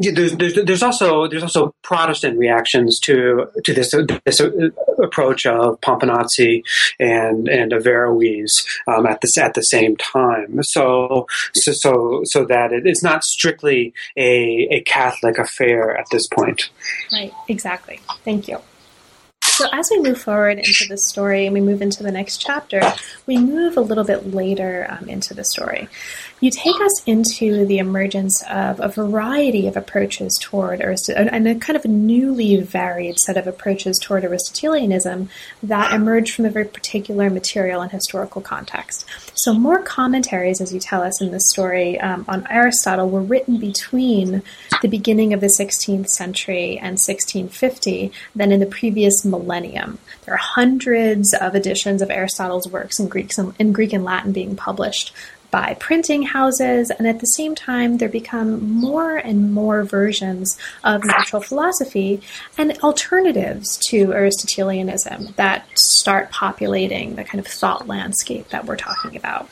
[0.00, 3.94] There's, there's, there's also there's also Protestant reactions to to this
[4.24, 4.40] this
[5.02, 6.62] approach of Pomponazzi
[7.00, 10.62] and and Averroes um, at this at the same time.
[10.62, 16.28] So so so, so that it, it's not strictly a a Catholic affair at this
[16.28, 16.70] point.
[17.12, 17.32] Right.
[17.48, 18.00] Exactly.
[18.24, 18.58] Thank you.
[19.42, 22.80] So as we move forward into the story and we move into the next chapter,
[23.26, 25.88] we move a little bit later um, into the story.
[26.40, 31.56] You take us into the emergence of a variety of approaches toward Aristotle, and a
[31.56, 35.30] kind of newly varied set of approaches toward Aristotelianism
[35.64, 39.04] that emerge from a very particular material and historical context.
[39.34, 43.58] So, more commentaries, as you tell us in this story, um, on Aristotle were written
[43.58, 44.42] between
[44.80, 49.98] the beginning of the 16th century and 1650 than in the previous millennium.
[50.24, 53.08] There are hundreds of editions of Aristotle's works in
[53.58, 55.12] in Greek and Latin being published
[55.50, 61.04] by printing houses, and at the same time, there become more and more versions of
[61.04, 62.20] natural philosophy
[62.56, 69.16] and alternatives to Aristotelianism that start populating the kind of thought landscape that we're talking
[69.16, 69.48] about.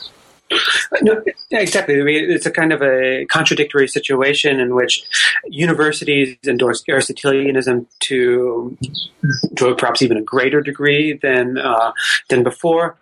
[1.02, 2.00] No, exactly.
[2.00, 5.02] I mean, it's a kind of a contradictory situation in which
[5.48, 8.78] universities endorse Aristotelianism to,
[9.56, 11.92] to perhaps even a greater degree than uh,
[12.28, 12.96] than before,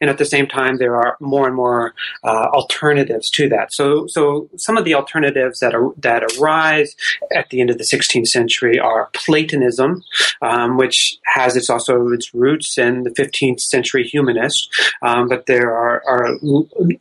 [0.00, 3.72] and at the same time, there are more and more uh, alternatives to that.
[3.72, 6.96] So, so some of the alternatives that are, that arise
[7.34, 10.02] at the end of the 16th century are Platonism,
[10.42, 14.68] um, which has its also its roots in the 15th century humanist,
[15.02, 16.38] um, but there are, are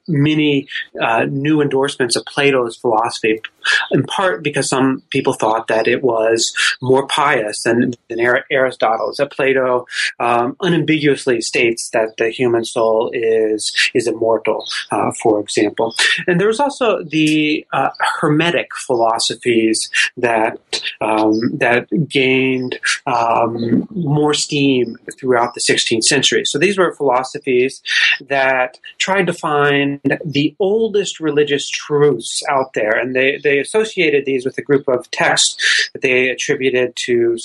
[0.08, 0.68] many
[1.02, 3.42] uh, new endorsements of Plato's philosophy,
[3.92, 8.20] in part because some people thought that it was more pious than, than
[8.52, 9.18] Aristotle's.
[9.18, 9.86] That Plato
[10.20, 15.96] um, unambiguously states that the human soul is is immortal, uh, for example.
[16.28, 17.90] And there was also the uh,
[18.20, 20.60] Hermetic philosophies that
[21.02, 26.46] um, that gained um, more steam throughout the 16th century.
[26.46, 27.82] So these were philosophies
[28.28, 34.46] that tried to find the oldest religious truths out there, and they, they associated these
[34.46, 37.38] with a group of texts that they attributed to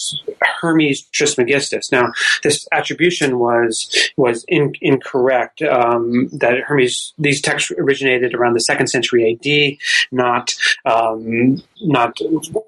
[0.60, 1.92] Hermes Trismegistus.
[1.92, 5.62] Now, this attribution was was in, incorrect.
[5.62, 9.78] Um, that Hermes these texts originated around the second century A.D.,
[10.10, 10.54] not
[10.84, 12.18] um, not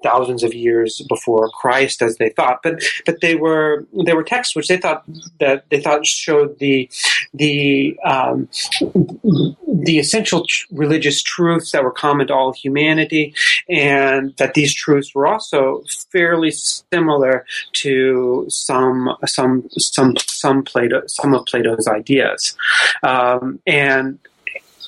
[0.03, 2.59] thousands of years before Christ, as they thought.
[2.63, 5.03] But but they were they were texts which they thought
[5.39, 6.89] that they thought showed the
[7.33, 8.49] the um,
[8.81, 13.30] the essential religious truths that were common to all humanity,
[13.69, 21.33] and that these truths were also fairly similar to some some some some Plato some
[21.33, 22.55] of Plato's ideas,
[23.03, 24.19] um, and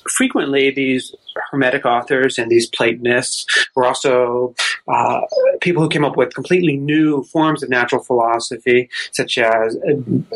[0.10, 1.14] frequently these
[1.52, 4.54] Hermetic authors and these Platonists were also
[4.88, 5.22] uh,
[5.62, 9.78] people who came up with completely new forms of natural philosophy, such as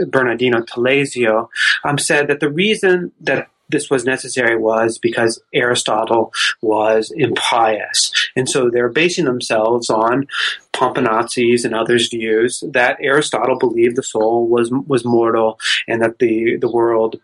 [0.08, 1.50] Bernardino Telesio,
[1.84, 8.12] um, said that the reason that this was necessary was because Aristotle was impious.
[8.36, 10.28] And so they're basing themselves on
[10.74, 16.58] Pomponazzi's and others' views that Aristotle believed the soul was was mortal and that the,
[16.58, 17.20] the world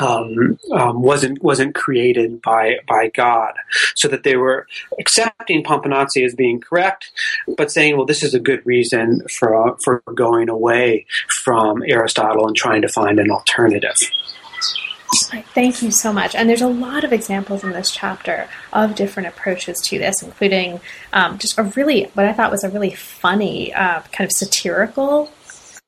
[0.00, 3.54] um, um, wasn't wasn't created by by God,
[3.94, 4.66] so that they were
[4.98, 7.10] accepting Pomponazzi as being correct,
[7.56, 11.06] but saying, well, this is a good reason for for going away
[11.44, 13.96] from Aristotle and trying to find an alternative.
[15.54, 16.34] Thank you so much.
[16.34, 20.80] And there's a lot of examples in this chapter of different approaches to this, including
[21.12, 25.30] um, just a really, what I thought was a really funny, uh, kind of satirical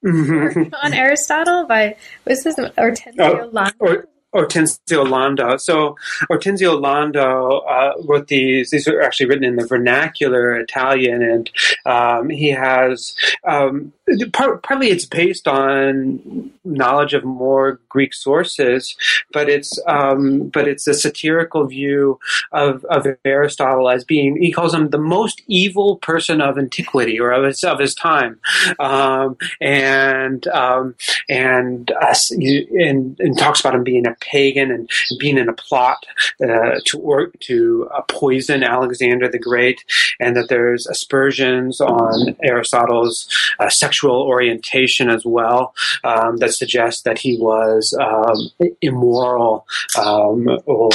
[0.04, 1.96] on Aristotle by,
[2.26, 5.56] was this Hortensio oh, or, Ortenzio Lando.
[5.56, 5.96] So
[6.30, 8.70] Ortenzio Lando uh, wrote these.
[8.70, 11.50] These are actually written in the vernacular Italian, and
[11.86, 13.14] um, he has
[13.46, 13.92] um,
[14.32, 18.96] part, partly it's based on knowledge of more Greek sources,
[19.32, 22.18] but it's um, but it's a satirical view
[22.52, 24.40] of, of Aristotle as being.
[24.40, 28.38] He calls him the most evil person of antiquity or of his of his time,
[28.78, 30.94] um, and um,
[31.28, 36.04] and, uh, and and talks about him being a pagan and being in a plot
[36.42, 39.84] uh, to or, to uh, poison Alexander the Great,
[40.20, 43.28] and that there's aspersions on Aristotle's
[43.58, 45.72] uh, sexual orientation as well
[46.02, 49.66] um, that suggests that he was um, immoral
[49.98, 50.90] um, or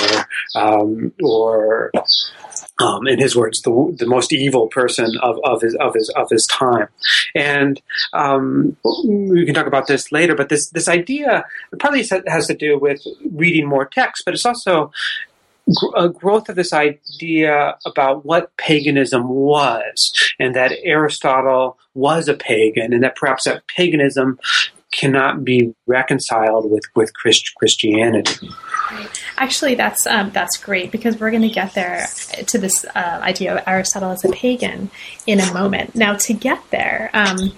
[0.56, 1.92] um, or
[2.80, 6.30] um, in his words, the, the most evil person of, of his of his of
[6.30, 6.88] his time,
[7.36, 7.82] and
[9.06, 10.36] we can talk about this later.
[10.36, 11.46] But this this idea
[11.80, 14.92] probably has to do with reading more text, but it's also
[15.96, 22.94] a growth of this idea about what paganism was, and that Aristotle was a pagan,
[22.94, 24.40] and that perhaps that paganism
[24.92, 28.50] cannot be reconciled with with Christ- Christianity.
[29.38, 32.08] Actually, that's um, that's great because we're going to get there
[32.48, 34.90] to this uh, idea of Aristotle as a pagan
[35.28, 35.96] in a moment.
[35.96, 37.10] Now, to get there.
[37.14, 37.54] Um,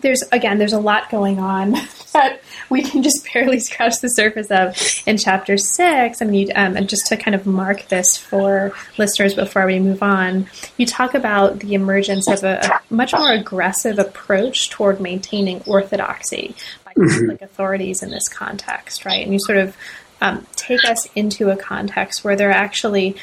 [0.00, 1.72] there's again there's a lot going on
[2.12, 6.20] that we can just barely scratch the surface of in chapter six.
[6.20, 10.02] I mean, um, and just to kind of mark this for listeners before we move
[10.02, 15.62] on, you talk about the emergence of a, a much more aggressive approach toward maintaining
[15.62, 16.54] orthodoxy
[16.84, 17.42] by mm-hmm.
[17.42, 19.22] authorities in this context, right?
[19.22, 19.76] And you sort of
[20.20, 23.16] um, take us into a context where they're actually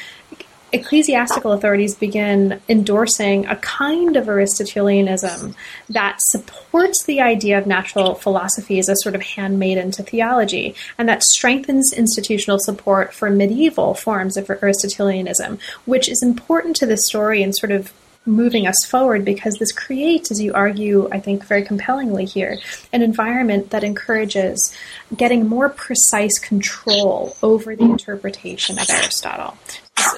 [0.72, 5.54] ecclesiastical authorities begin endorsing a kind of Aristotelianism
[5.88, 11.08] that supports the idea of natural philosophy as a sort of handmaiden to theology, and
[11.08, 17.42] that strengthens institutional support for medieval forms of Aristotelianism, which is important to the story
[17.42, 17.92] and sort of
[18.26, 22.58] moving us forward because this creates, as you argue, I think very compellingly here,
[22.92, 24.74] an environment that encourages
[25.16, 29.56] getting more precise control over the interpretation of Aristotle.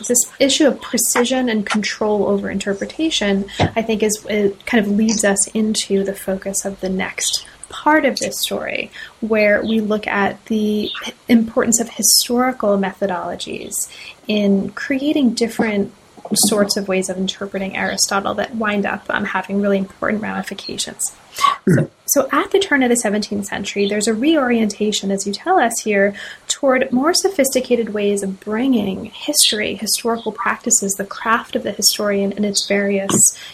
[0.06, 4.24] This, issue of precision and control over interpretation, I think, is
[4.66, 9.62] kind of leads us into the focus of the next part of this story, where
[9.62, 10.90] we look at the
[11.28, 13.88] importance of historical methodologies
[14.26, 15.92] in creating different
[16.34, 21.14] sorts of ways of interpreting Aristotle that wind up um, having really important ramifications.
[21.40, 21.84] So, hmm.
[22.06, 25.72] so, at the turn of the 17th century, there's a reorientation, as you tell us
[25.80, 26.14] here,
[26.48, 32.44] toward more sophisticated ways of bringing history, historical practices, the craft of the historian and
[32.44, 33.12] its various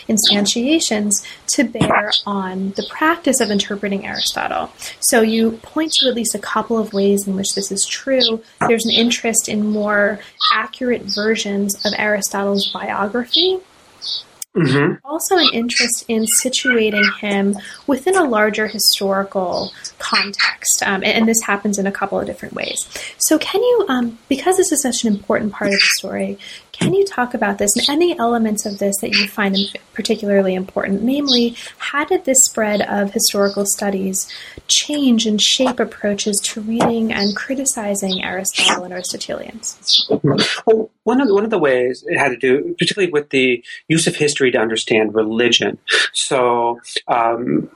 [0.09, 4.71] instantiations to bear on the practice of interpreting Aristotle.
[5.01, 8.43] So, you point to at least a couple of ways in which this is true.
[8.67, 10.19] There's an interest in more
[10.55, 13.61] accurate versions of Aristotle's biography
[14.57, 15.07] Mm-hmm.
[15.07, 20.83] Also, an interest in situating him within a larger historical context.
[20.83, 22.89] Um, and, and, this happens in a couple of different ways.
[23.19, 26.39] So, can you, um, because this is such an important part of the story,
[26.79, 29.57] can you talk about this and any elements of this that you find
[29.93, 31.03] particularly important?
[31.03, 34.29] Namely, how did this spread of historical studies
[34.69, 40.09] change and shape approaches to reading and criticizing Aristotle and Aristotelians?
[40.67, 43.65] Well, one of, the, one of the ways it had to do, particularly with the
[43.89, 45.79] use of history to understand religion.
[46.13, 47.71] So, um,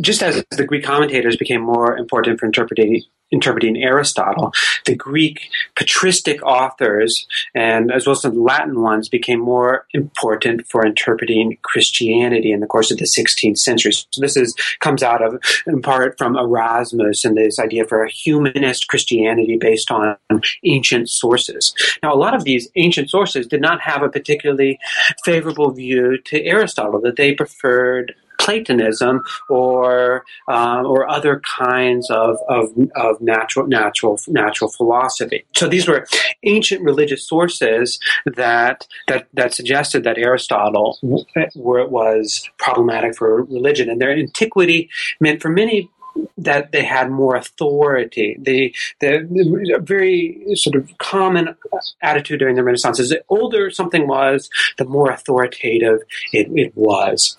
[0.00, 3.02] just as the Greek commentators became more important for interpreting
[3.32, 4.52] interpreting Aristotle,
[4.84, 10.86] the Greek patristic authors and as well as the Latin ones became more important for
[10.86, 13.92] interpreting Christianity in the course of the 16th century.
[13.92, 18.10] So this is comes out of in part from Erasmus and this idea for a
[18.10, 20.16] humanist Christianity based on
[20.64, 21.74] ancient sources.
[22.02, 24.78] Now a lot of these ancient sources did not have a particularly
[25.24, 32.70] favorable view to Aristotle, that they preferred Platonism or uh, or other kinds of, of,
[32.94, 35.44] of natural natural natural philosophy.
[35.54, 36.06] So these were
[36.44, 40.98] ancient religious sources that that that suggested that Aristotle
[41.34, 45.90] it was problematic for religion, and their antiquity meant for many
[46.38, 48.36] that they had more authority.
[48.40, 51.54] The, the very sort of common
[52.02, 56.00] attitude during the Renaissance is the older something was, the more authoritative
[56.32, 57.36] it, it was.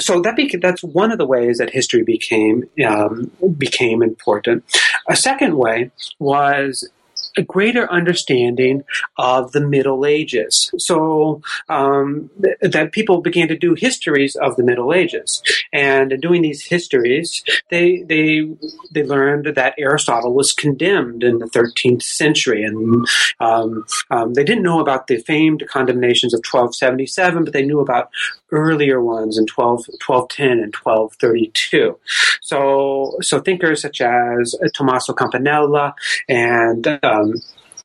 [0.00, 4.64] So that that's one of the ways that history became um, became important.
[5.08, 6.88] A second way was
[7.36, 8.84] a greater understanding
[9.18, 10.70] of the Middle Ages.
[10.78, 15.42] So um, th- that people began to do histories of the Middle Ages,
[15.72, 18.48] and in doing these histories, they they
[18.92, 23.06] they learned that Aristotle was condemned in the 13th century, and
[23.40, 28.10] um, um, they didn't know about the famed condemnations of 1277, but they knew about
[28.54, 31.98] earlier ones in 12, 1210 and 1232.
[32.40, 35.94] So so thinkers such as Tommaso Campanella
[36.28, 37.34] and um,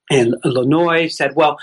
[0.09, 1.57] and Launoy said, well,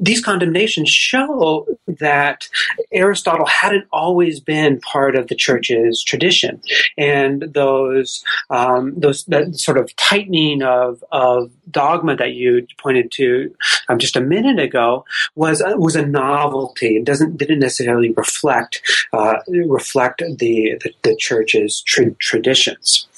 [0.00, 2.48] these condemnations show that
[2.90, 6.62] Aristotle hadn't always been part of the church's tradition,
[6.96, 13.54] and those um, those that sort of tightening of of dogma that you pointed to
[13.90, 16.96] um, just a minute ago was uh, was a novelty.
[16.96, 18.82] It doesn't didn't necessarily reflect
[19.12, 23.08] uh, reflect the, the, the church's tra- traditions.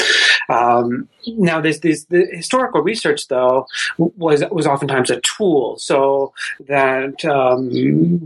[0.48, 3.66] Um, now, this, this the historical research though
[3.96, 6.32] was was oftentimes a tool, so
[6.66, 7.70] that um,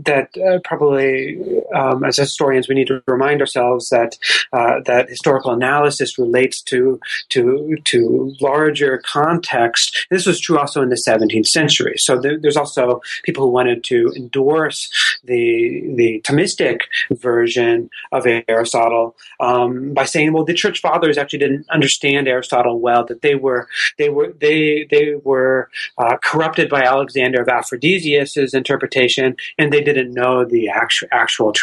[0.03, 1.39] that uh, probably
[1.75, 4.17] um, as historians we need to remind ourselves that
[4.51, 10.07] uh, that historical analysis relates to to to larger context.
[10.09, 11.97] This was true also in the 17th century.
[11.97, 14.89] So there, there's also people who wanted to endorse
[15.23, 16.81] the the Thomistic
[17.11, 23.05] version of Aristotle um, by saying, well, the church fathers actually didn't understand Aristotle well;
[23.05, 23.67] that they were
[23.97, 30.13] they were they they were uh, corrupted by Alexander of Aphrodisias's interpretation, and they didn't
[30.13, 31.53] know the actual actual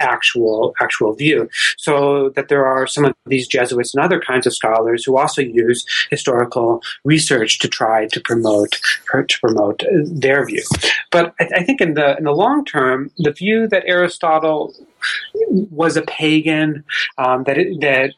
[0.00, 1.48] actual actual view.
[1.76, 5.42] So that there are some of these Jesuits and other kinds of scholars who also
[5.42, 8.80] use historical research to try to promote
[9.12, 10.62] to promote their view.
[11.10, 14.74] But I, I think in the in the long term, the view that Aristotle
[15.48, 16.84] was a pagan,
[17.16, 18.14] um, that it, that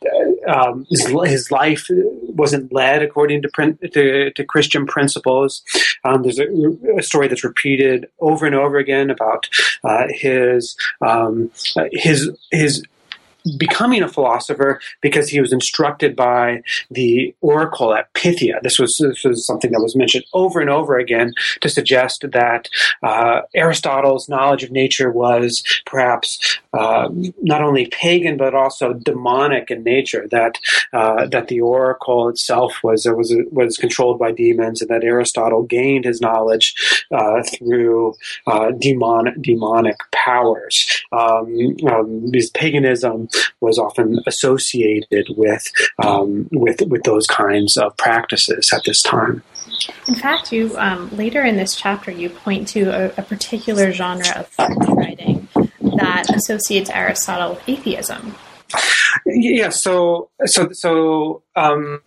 [0.48, 3.48] uh, um, his, his, life wasn't led according to
[3.92, 5.62] to, to Christian principles.
[6.04, 6.46] Um, there's a,
[6.98, 9.48] a, story that's repeated over and over again about
[9.84, 11.50] uh, his um,
[11.92, 12.82] his his
[13.56, 18.60] becoming a philosopher because he was instructed by the oracle at Pythia.
[18.62, 22.68] This was, this was something that was mentioned over and over again to suggest that
[23.02, 27.08] uh, Aristotle's knowledge of nature was perhaps uh,
[27.42, 30.26] not only pagan but also demonic in nature.
[30.30, 30.58] That
[30.92, 36.04] uh, that the oracle itself was was was controlled by demons, and that Aristotle gained
[36.04, 36.74] his knowledge
[37.10, 38.14] uh, through
[38.46, 41.04] uh, demonic demonic powers.
[41.12, 43.28] Um, um, his paganism
[43.60, 45.70] was often associated with
[46.02, 49.42] um, with with those kinds of practices at this time.
[50.06, 54.46] In fact, you um, later in this chapter you point to a, a particular genre
[54.58, 55.48] of writing
[56.26, 58.34] that associates Aristotle with atheism.
[59.26, 62.00] Yeah, so so so um,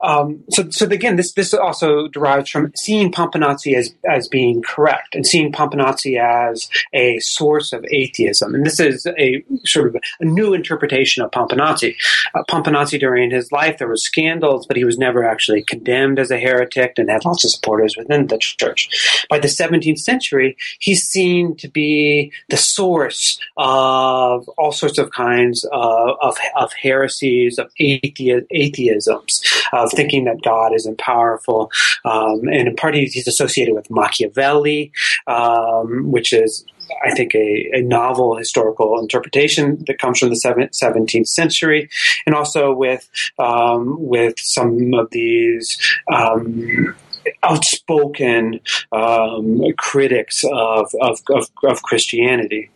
[0.00, 5.14] um, so, so again, this this also derives from seeing Pomponazzi as as being correct
[5.14, 8.54] and seeing Pomponazzi as a source of atheism.
[8.54, 11.96] And this is a sort of a new interpretation of Pomponazzi.
[12.34, 16.30] Uh, Pomponazzi, during his life, there were scandals, but he was never actually condemned as
[16.30, 19.26] a heretic and had lots of supporters within the church.
[19.28, 25.64] By the 17th century, he's seen to be the source of all sorts of kinds
[25.72, 29.42] of of, of heresies, of atheism atheisms
[29.72, 31.70] of thinking that God isn't powerful.
[32.04, 34.92] Um, and in part, he's associated with Machiavelli,
[35.26, 36.64] um, which is
[37.04, 41.88] I think a, a, novel historical interpretation that comes from the 17th century,
[42.26, 43.08] and also with
[43.38, 45.78] um, with some of these
[46.12, 46.94] um,
[47.42, 48.60] outspoken
[48.92, 52.70] um, critics of, of, of, of Christianity.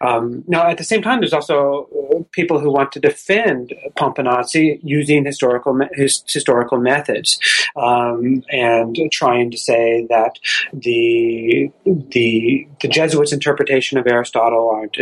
[0.00, 1.88] Um, now, at the same time, there's also
[2.32, 7.38] people who want to defend Pomponazzi using historical his, historical methods
[7.76, 10.38] um, and trying to say that
[10.72, 14.96] the the the Jesuits' interpretation of Aristotle aren't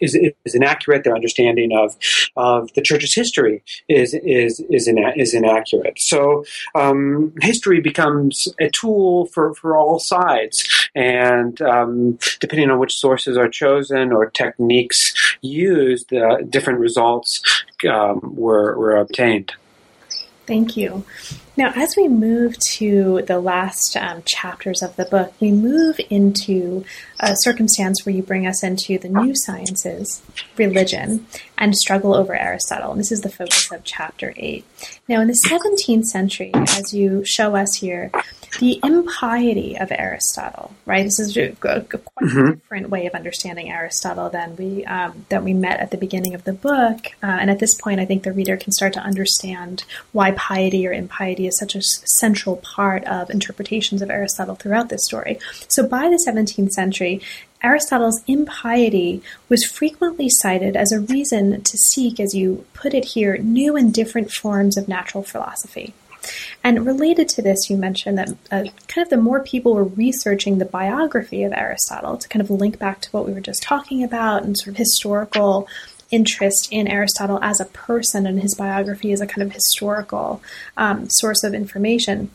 [0.00, 1.04] is, is inaccurate.
[1.04, 1.96] Their understanding of
[2.36, 6.00] of the Church's history is is is, ina- is inaccurate.
[6.00, 6.44] So
[6.74, 10.88] um, history becomes a tool for, for all sides.
[10.94, 17.42] And um, depending on which sources are chosen or techniques used, uh, different results
[17.88, 19.54] um, were, were obtained.
[20.46, 21.04] Thank you.
[21.56, 26.84] Now, as we move to the last um, chapters of the book, we move into
[27.20, 30.22] a circumstance where you bring us into the new sciences,
[30.56, 31.26] religion,
[31.60, 32.90] and struggle over Aristotle.
[32.90, 34.64] And this is the focus of chapter 8.
[35.06, 38.10] Now, in the 17th century, as you show us here,
[38.58, 41.04] the impiety of Aristotle, right?
[41.04, 42.52] This is a, a, quite mm-hmm.
[42.52, 46.44] different way of understanding Aristotle than we um, that we met at the beginning of
[46.44, 47.06] the book.
[47.22, 50.86] Uh, and at this point, I think the reader can start to understand why piety
[50.86, 55.38] or impiety is such a central part of interpretations of Aristotle throughout this story.
[55.68, 57.20] So by the 17th century,
[57.62, 63.36] Aristotle's impiety was frequently cited as a reason to seek, as you put it here,
[63.38, 65.94] new and different forms of natural philosophy.
[66.62, 70.58] And related to this, you mentioned that uh, kind of the more people were researching
[70.58, 74.04] the biography of Aristotle to kind of link back to what we were just talking
[74.04, 75.66] about and sort of historical
[76.10, 80.42] interest in Aristotle as a person and his biography as a kind of historical
[80.76, 82.30] um, source of information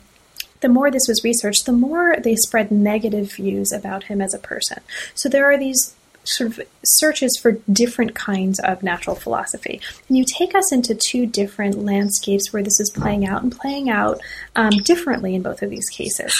[0.61, 4.39] the more this was researched, the more they spread negative views about him as a
[4.39, 4.79] person.
[5.13, 9.79] So there are these sort of searches for different kinds of natural philosophy.
[10.07, 13.89] And you take us into two different landscapes where this is playing out and playing
[13.89, 14.19] out
[14.55, 16.33] um, differently in both of these cases.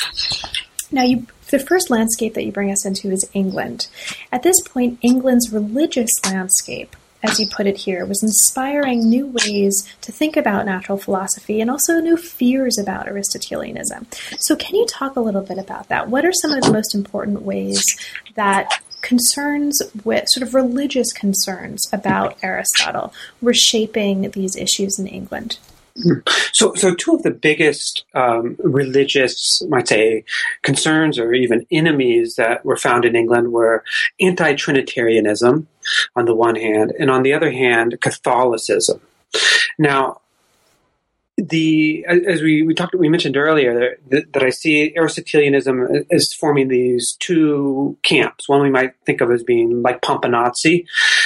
[0.92, 3.88] Now, you, the first landscape that you bring us into is England.
[4.32, 6.96] At this point, England's religious landscape
[7.26, 11.70] as you put it here, was inspiring new ways to think about natural philosophy and
[11.70, 14.08] also new fears about Aristotelianism.
[14.40, 16.10] So, can you talk a little bit about that?
[16.10, 17.84] What are some of the most important ways
[18.36, 25.60] that concerns with sort of religious concerns about Aristotle were shaping these issues in England?
[26.52, 30.26] So, so two of the biggest um, religious, might say,
[30.62, 33.84] concerns or even enemies that were found in England were
[34.20, 35.68] anti-Trinitarianism,
[36.16, 39.00] on the one hand, and on the other hand, Catholicism.
[39.78, 40.22] Now,
[41.38, 46.70] the as we, we talked we mentioned earlier that, that, I see Aristotelianism as forming
[46.70, 48.48] these two camps.
[48.48, 50.86] One we might think of as being like Pomponazzi,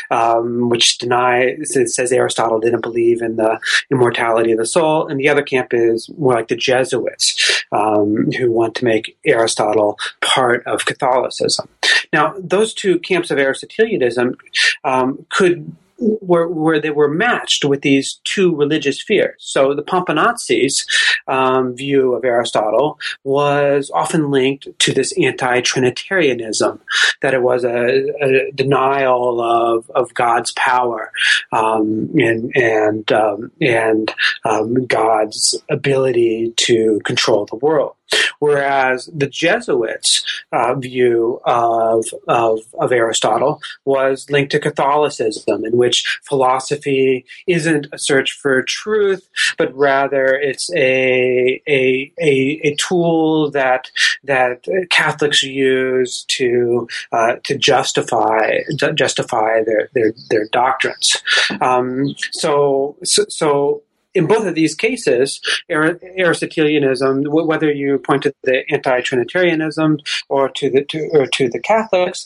[0.09, 3.59] um, which denies says Aristotle didn't believe in the
[3.91, 8.51] immortality of the soul, and the other camp is more like the Jesuits, um, who
[8.51, 11.69] want to make Aristotle part of Catholicism.
[12.11, 14.37] Now, those two camps of Aristotelianism
[14.83, 19.35] um, could where, where they were matched with these two religious fears.
[19.39, 20.85] So the Pomponazzis'
[21.27, 26.81] um, view of Aristotle was often linked to this anti-Trinitarianism,
[27.21, 31.11] that it was a, a denial of, of God's power
[31.51, 34.13] um, and and um, and
[34.45, 37.95] um, God's ability to control the world.
[38.39, 46.19] Whereas the Jesuits' uh, view of, of, of, Aristotle was linked to Catholicism, in which
[46.23, 53.91] philosophy isn't a search for truth, but rather it's a, a, a, a tool that,
[54.23, 58.59] that Catholics use to, uh, to justify,
[58.95, 61.17] justify their, their, their doctrines.
[61.61, 63.83] Um, so, so, so
[64.13, 65.39] in both of these cases,
[65.69, 69.99] Aristotelianism, whether you point to the anti-Trinitarianism
[70.29, 72.25] or to the to, or to the Catholics,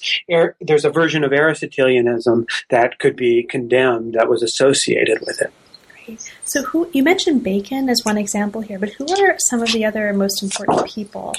[0.61, 5.51] there's a version of Aristotelianism that could be condemned that was associated with it.
[6.43, 9.85] So, who you mentioned Bacon as one example here, but who are some of the
[9.85, 11.33] other most important people,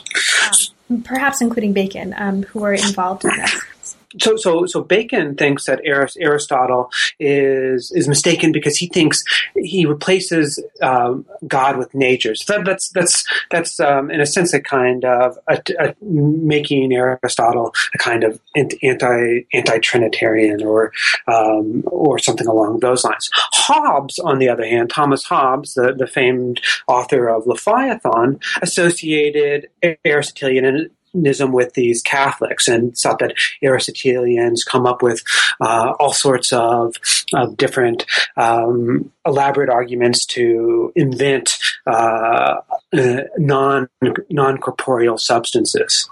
[0.91, 3.61] um, perhaps including Bacon, um, who are involved in this?
[4.21, 9.23] So so so Bacon thinks that Aristotle is is mistaken because he thinks
[9.57, 12.35] he replaces um, God with nature.
[12.35, 16.93] So that, that's that's that's um, in a sense a kind of a, a making
[16.93, 20.93] Aristotle a kind of anti anti Trinitarian or
[21.27, 23.31] um, or something along those lines.
[23.35, 29.69] Hobbes, on the other hand, Thomas Hobbes, the, the famed author of Leviathan, associated
[30.05, 30.91] Aristotelian
[31.53, 35.23] with these Catholics and thought that Aristotelians come up with
[35.61, 36.95] uh, all sorts of,
[37.35, 38.05] of different
[38.37, 41.57] um, elaborate arguments to invent
[41.87, 42.57] uh,
[42.95, 43.89] uh, non
[44.31, 46.09] non corporeal substances,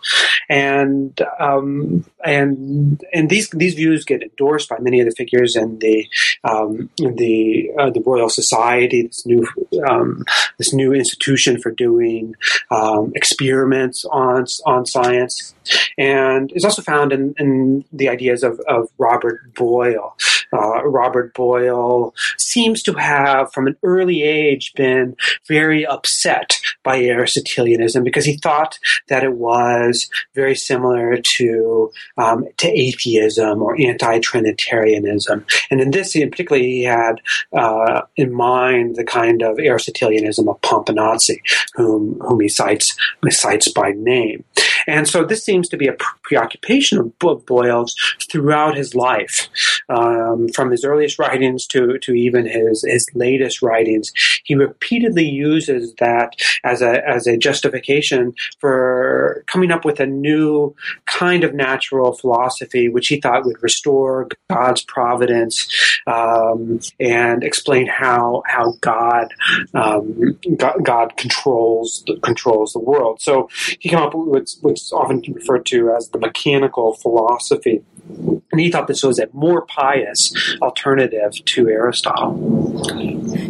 [0.49, 5.79] and um, and and these these views get endorsed by many of the figures in
[5.79, 6.07] the
[6.45, 9.47] um, in the uh, the Royal Society, this new
[9.89, 10.25] um,
[10.59, 12.35] this new institution for doing
[12.71, 15.55] um, experiments on on science,
[15.99, 20.17] and is also found in, in the ideas of, of Robert Boyle.
[20.53, 25.17] Uh, Robert Boyle seems to have, from an early age, been
[25.49, 32.69] very upset by Aristotelianism because he thought that it was very similar to um, to
[32.69, 37.21] atheism or anti-Trinitarianism, and in this, in particularly, he had
[37.53, 41.41] uh, in mind the kind of Aristotelianism of Pomponazzi,
[41.75, 42.97] whom whom he cites
[43.31, 44.45] cites by name,
[44.87, 47.13] And so this seems to be a preoccupation of,
[47.47, 47.95] Boyle's
[48.31, 49.49] throughout his life,
[49.89, 54.13] um, from his earliest writings to, to even his, his latest writings.
[54.45, 60.75] He repeatedly uses that as a, as a justification for coming up with a new
[61.07, 65.69] kind of natural philosophy, which he thought would restore God's providence
[66.07, 69.33] um, and explain how how God,
[69.75, 73.21] um, God, God controls controls the world.
[73.21, 77.83] So he came up with what's often referred to as the mechanical philosophy.
[78.53, 82.83] And he thought this was a more pious alternative to Aristotle.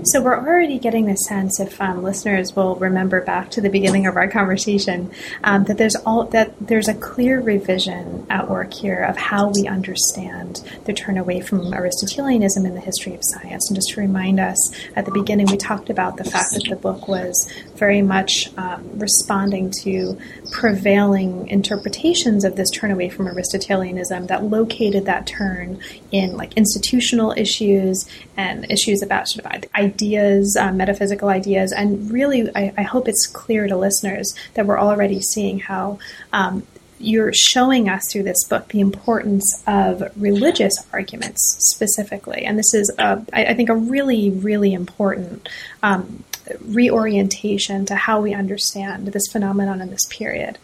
[0.05, 4.07] So we're already getting the sense, if um, listeners will remember back to the beginning
[4.07, 5.11] of our conversation,
[5.43, 9.67] um, that there's all that there's a clear revision at work here of how we
[9.67, 13.69] understand the turn away from Aristotelianism in the history of science.
[13.69, 16.77] And just to remind us, at the beginning we talked about the fact that the
[16.77, 20.19] book was very much um, responding to
[20.53, 25.81] prevailing interpretations of this turn away from Aristotelianism that located that turn
[26.13, 32.49] in like institutional issues and issues about sort of ideas, uh, metaphysical ideas, and really,
[32.55, 35.99] I, I, hope it's clear to listeners that we're already seeing how.
[36.33, 36.67] Um,
[37.05, 42.45] you're showing us through this book the importance of religious arguments specifically.
[42.45, 45.49] And this is, a, I, I think, a really, really important
[45.83, 46.23] um,
[46.61, 50.59] reorientation to how we understand this phenomenon in this period.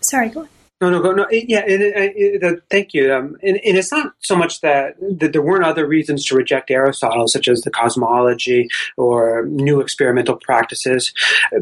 [0.00, 0.48] Sorry, go on.
[0.82, 1.28] No, no, no.
[1.30, 3.14] Yeah, it, it, it, thank you.
[3.14, 6.72] Um, and, and, it's not so much that, that there weren't other reasons to reject
[6.72, 11.14] Aristotle, such as the cosmology or new experimental practices,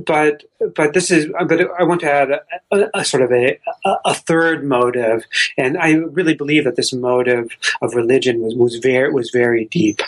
[0.06, 0.44] but
[0.74, 1.26] but this is.
[1.46, 2.40] But I want to add a,
[2.70, 3.60] a, a sort of a,
[4.06, 5.26] a third motive,
[5.58, 7.50] and I really believe that this motive
[7.82, 10.00] of religion was was very was very deep,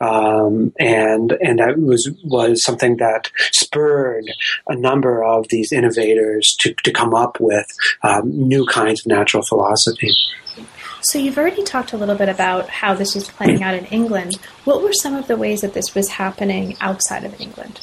[0.00, 4.30] um, and and that was was something that spurred
[4.68, 7.66] a number of these innovators to to come up with
[8.02, 10.14] um, new kinds of natural philosophy.
[11.00, 14.36] So you've already talked a little bit about how this was playing out in England.
[14.64, 17.80] What were some of the ways that this was happening outside of England?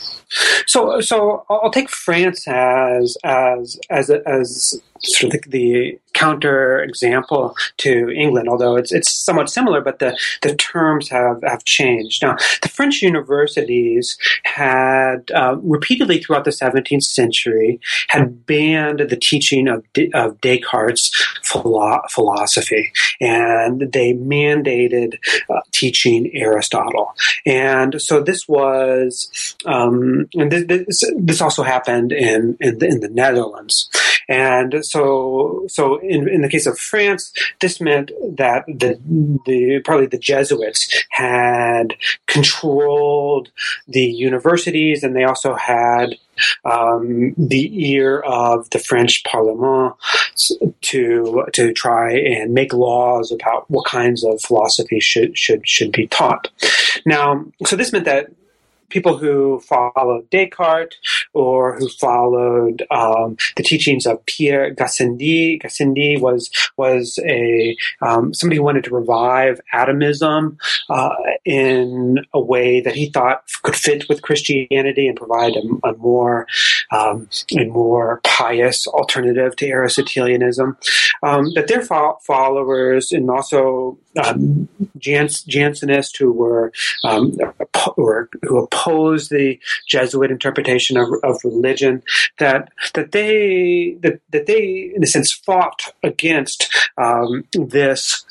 [0.67, 7.55] So, so I'll take France as as as as sort of the, the counter example
[7.77, 12.23] to England, although it's it's somewhat similar, but the, the terms have, have changed.
[12.23, 19.67] Now, the French universities had uh, repeatedly throughout the 17th century had banned the teaching
[19.67, 21.11] of, of Descartes'
[21.43, 27.13] philo- philosophy, and they mandated uh, teaching Aristotle.
[27.45, 33.09] And so this was, um, and this, this also happened in in the, in the
[33.09, 33.89] Netherlands.
[34.27, 38.99] And so, so in, in the case of France, this meant that the,
[39.45, 41.95] the probably the Jesuits had
[42.27, 43.49] controlled
[43.87, 46.15] the universities, and they also had
[46.65, 49.95] um, the ear of the French Parliament
[50.81, 56.07] to to try and make laws about what kinds of philosophy should should should be
[56.07, 56.49] taught.
[57.05, 58.31] Now, so this meant that
[58.89, 60.97] people who followed Descartes
[61.33, 65.61] or who followed um, the teachings of Pierre Gassendi.
[65.61, 70.57] Gassendi was was a um, somebody who wanted to revive atomism
[70.89, 75.93] uh, in a way that he thought could fit with Christianity and provide a, a
[75.97, 76.47] more
[76.91, 80.77] um, a more pious alternative to Aristotelianism.
[81.23, 84.67] Um, that their fo- followers and also um,
[84.97, 86.71] Jans- Jansenists who were
[87.03, 87.37] um,
[87.95, 92.03] who, who opposed the Jesuit interpretation of, of religion,
[92.39, 98.25] that that they that, that they in a sense fought against um, this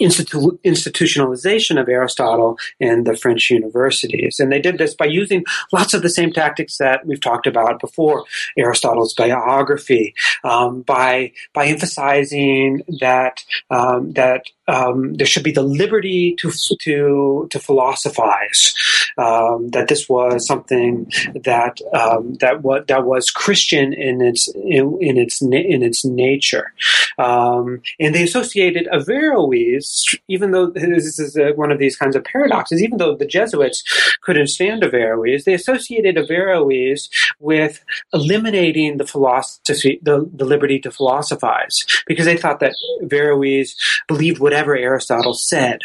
[0.00, 4.38] institu- institutionalization of Aristotle in the French universities.
[4.38, 7.80] And they did this by using lots of the same tactics that we've talked about
[7.80, 8.24] before
[8.56, 10.14] Aristotle's biography,
[10.44, 17.48] um, by by emphasizing that um, that um, there should be the liberty to to
[17.50, 18.74] to philosophize.
[19.16, 21.10] Um, that this was something
[21.42, 26.72] that um, that was that was Christian in its in, in its in its nature,
[27.18, 32.22] um, and they associated Averroes, even though this is a, one of these kinds of
[32.24, 32.82] paradoxes.
[32.82, 33.82] Even though the Jesuits
[34.22, 37.08] couldn't stand Averroes, they associated Averroes
[37.40, 43.74] with eliminating the philosophy, the, the liberty to philosophize, because they thought that Averroes
[44.06, 45.80] believed whatever whatever Aristotle said.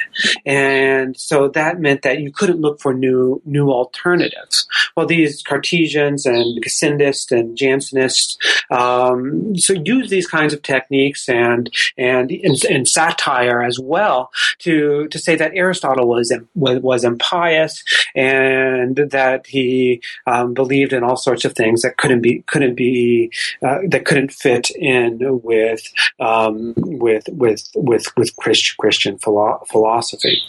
[0.45, 4.67] And so that meant that you couldn't look for new new alternatives.
[4.95, 8.38] Well, these Cartesians and Gassendists and Jansenists
[8.71, 15.07] um, so use these kinds of techniques and and, and, and satire as well to
[15.09, 17.84] to say that Aristotle was was, was impious
[18.15, 23.32] and that he um, believed in all sorts of things that couldn't be couldn't be
[23.61, 25.84] uh, that couldn't fit in with
[26.19, 30.41] um, with with with with Christian Christian philo- philosophy.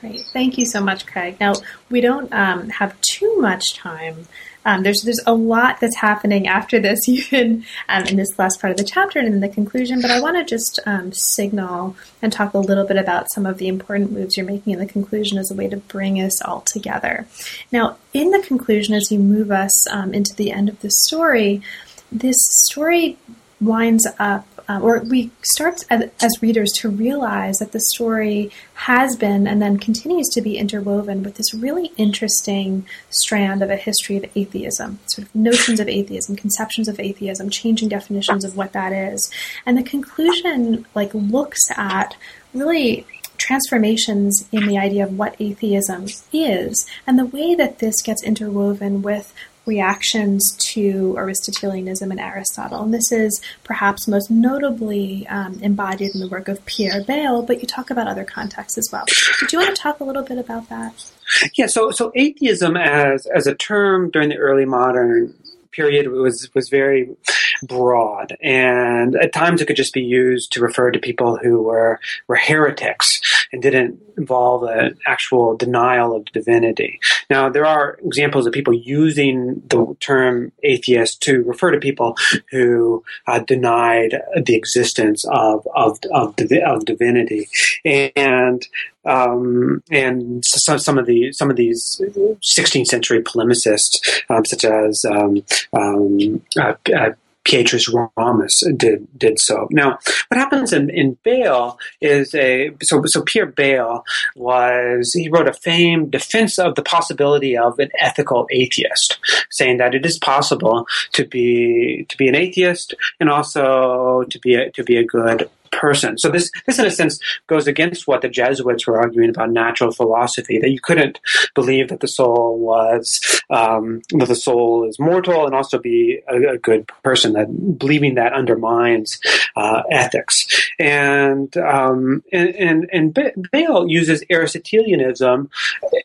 [0.00, 1.36] Great, thank you so much, Craig.
[1.40, 1.54] Now
[1.90, 4.26] we don't um, have too much time
[4.64, 8.70] um, there's there's a lot that's happening after this, even um, in this last part
[8.70, 10.00] of the chapter and in the conclusion.
[10.00, 13.58] But I want to just um, signal and talk a little bit about some of
[13.58, 16.62] the important moves you're making in the conclusion as a way to bring us all
[16.62, 17.26] together.
[17.70, 21.62] Now, in the conclusion, as you move us um, into the end of the story,
[22.10, 22.36] this
[22.66, 23.18] story
[23.60, 29.16] winds up um, or we start as, as, readers to realize that the story has
[29.16, 34.16] been and then continues to be interwoven with this really interesting strand of a history
[34.16, 38.92] of atheism, sort of notions of atheism, conceptions of atheism, changing definitions of what that
[38.92, 39.30] is.
[39.66, 42.16] And the conclusion like looks at
[42.52, 43.06] really
[43.36, 49.02] transformations in the idea of what atheism is and the way that this gets interwoven
[49.02, 49.34] with
[49.66, 52.82] reactions to Aristotelianism and Aristotle.
[52.82, 57.60] And this is perhaps most notably um, embodied in the work of Pierre Bayle, but
[57.60, 59.04] you talk about other contexts as well.
[59.40, 61.10] Did you want to talk a little bit about that?
[61.54, 65.34] Yeah, so so atheism as as a term during the early modern
[65.72, 67.16] period was was very
[67.62, 72.00] broad, and at times it could just be used to refer to people who were
[72.28, 73.20] were heretics
[73.54, 76.98] and didn't involve an actual denial of divinity.
[77.30, 82.16] Now, there are examples of people using the term atheist to refer to people
[82.50, 86.34] who uh, denied the existence of of of,
[86.66, 87.48] of divinity,
[87.84, 88.66] and
[89.04, 92.00] um, and some, some of the some of these
[92.42, 94.00] 16th century polemicists,
[94.30, 97.10] um, such as um, um uh, uh,
[97.44, 99.68] Petrus Ramus did did so.
[99.70, 105.48] Now, what happens in, in Bayle is a so so Pierre Bayle was he wrote
[105.48, 109.18] a famed defense of the possibility of an ethical atheist,
[109.50, 114.54] saying that it is possible to be to be an atheist and also to be
[114.54, 116.18] a, to be a good person.
[116.18, 119.92] So this, this in a sense goes against what the Jesuits were arguing about natural
[119.92, 121.20] philosophy, that you couldn't
[121.54, 126.54] believe that the soul was, um, that the soul is mortal and also be a,
[126.54, 129.20] a good person, that believing that undermines
[129.56, 130.46] uh, ethics.
[130.78, 135.50] And, um, and, and, and Bayle uses Aristotelianism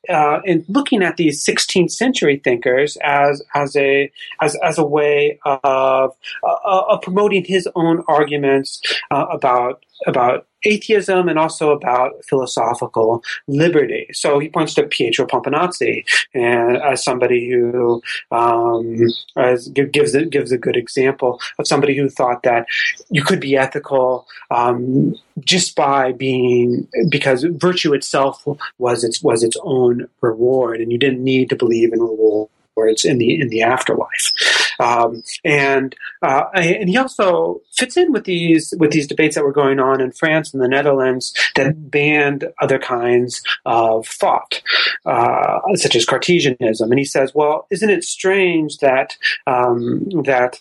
[0.10, 4.12] uh, in looking at these 16th century thinkers as, as a,
[4.42, 10.48] as, as a way of, uh, of promoting his own arguments uh, about about about
[10.64, 14.08] atheism and also about philosophical liberty.
[14.12, 16.04] So he points to Pietro Pomponazzi
[16.34, 18.02] and as somebody who
[18.32, 19.08] um,
[19.38, 22.66] as gives a, gives a good example of somebody who thought that
[23.10, 28.46] you could be ethical um, just by being because virtue itself
[28.78, 33.06] was its was its own reward, and you didn't need to believe in reward words
[33.06, 34.34] in the in the afterlife.
[34.80, 39.52] Um, and uh, and he also fits in with these with these debates that were
[39.52, 44.62] going on in France and the Netherlands that banned other kinds of thought,
[45.06, 46.92] uh, such as Cartesianism.
[46.92, 49.18] And he says, well, isn't it strange that
[49.48, 50.60] um, that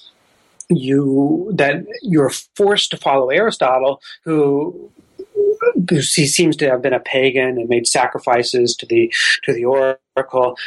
[0.68, 4.90] you that you're forced to follow Aristotle, who
[5.88, 9.12] he seems to have been a pagan and made sacrifices to the
[9.44, 10.00] to the oracle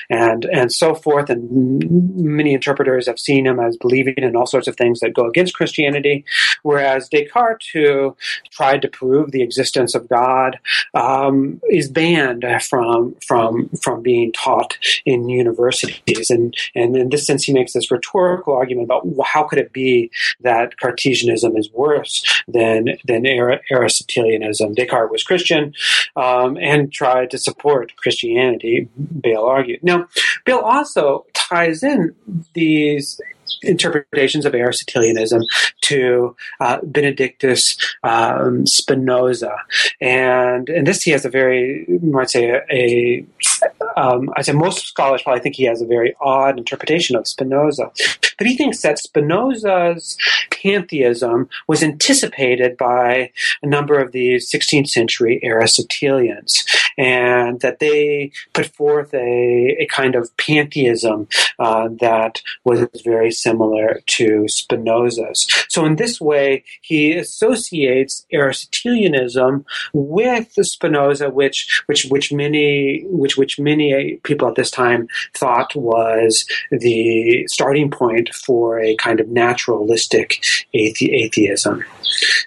[0.10, 1.30] and and so forth.
[1.30, 5.26] And many interpreters have seen him as believing in all sorts of things that go
[5.26, 6.26] against Christianity.
[6.64, 8.16] Whereas Descartes, who
[8.52, 10.60] tried to prove the existence of God,
[10.93, 16.30] um, is banned from from from being taught in universities.
[16.30, 20.12] And and in this sense, he makes this rhetorical argument about how could it be
[20.41, 24.74] that Cartesianism is worse than than Aristotelianism.
[24.74, 25.74] Descartes was Christian
[26.16, 28.89] um, and tried to support Christianity.
[29.22, 29.84] Bayle Bayle argued.
[29.84, 30.08] Now,
[30.46, 32.16] Bill also ties in
[32.54, 33.20] these
[33.64, 35.44] interpretations of Aristotelianism
[35.82, 39.56] to uh, Benedictus um, Spinoza,
[40.00, 43.26] and in this he has a very, I might say, a, a
[43.98, 47.92] um, I'd say most scholars probably think he has a very odd interpretation of Spinoza,
[48.38, 50.18] but he thinks that Spinoza's
[50.50, 53.32] pantheism was anticipated by
[53.62, 56.64] a number of these 16th century Aristotelians,
[56.98, 61.28] and that they put forth a, a kind of pantheism
[61.60, 65.48] uh, that was very similar to Spinoza's.
[65.70, 73.60] So in this way, he associates Aristotelianism with Spinoza, which which which many which which
[73.60, 73.81] many
[74.24, 81.14] people at this time thought was the starting point for a kind of naturalistic athe-
[81.14, 81.84] atheism.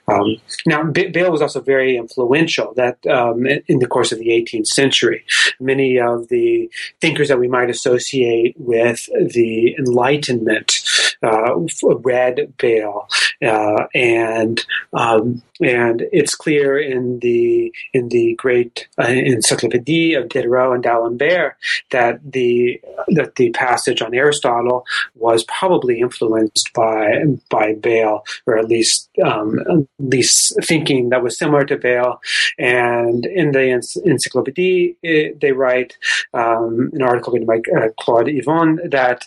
[0.09, 4.28] Um, now, B- Bayle was also very influential that um, in the course of the
[4.28, 5.24] 18th century.
[5.59, 6.70] Many of the
[7.01, 10.84] thinkers that we might associate with the Enlightenment
[11.25, 11.55] uh,
[12.03, 13.09] read Bayle,
[13.43, 20.75] uh, and um, and it's clear in the in the great uh, Encyclopédie of Diderot
[20.75, 21.55] and D'Alembert
[21.91, 28.68] that the that the passage on Aristotle was probably influenced by by Bayle, or at
[28.68, 32.20] least um, at least thinking that was similar to Bayle.
[32.59, 33.59] And in the
[34.07, 35.97] Encyclopédie, it, they write
[36.33, 39.27] um, an article written by uh, Claude Yvon that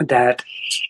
[0.00, 0.42] that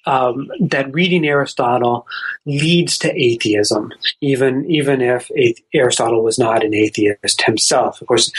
[0.07, 2.07] um, that reading Aristotle
[2.47, 5.31] leads to atheism, even even if
[5.73, 8.01] Aristotle was not an atheist himself.
[8.01, 8.33] Of course,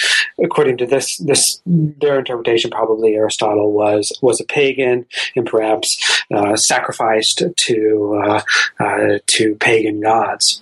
[0.44, 5.06] according to this this their interpretation, probably Aristotle was was a pagan
[5.36, 8.42] and perhaps uh, sacrificed to uh,
[8.80, 10.62] uh, to pagan gods.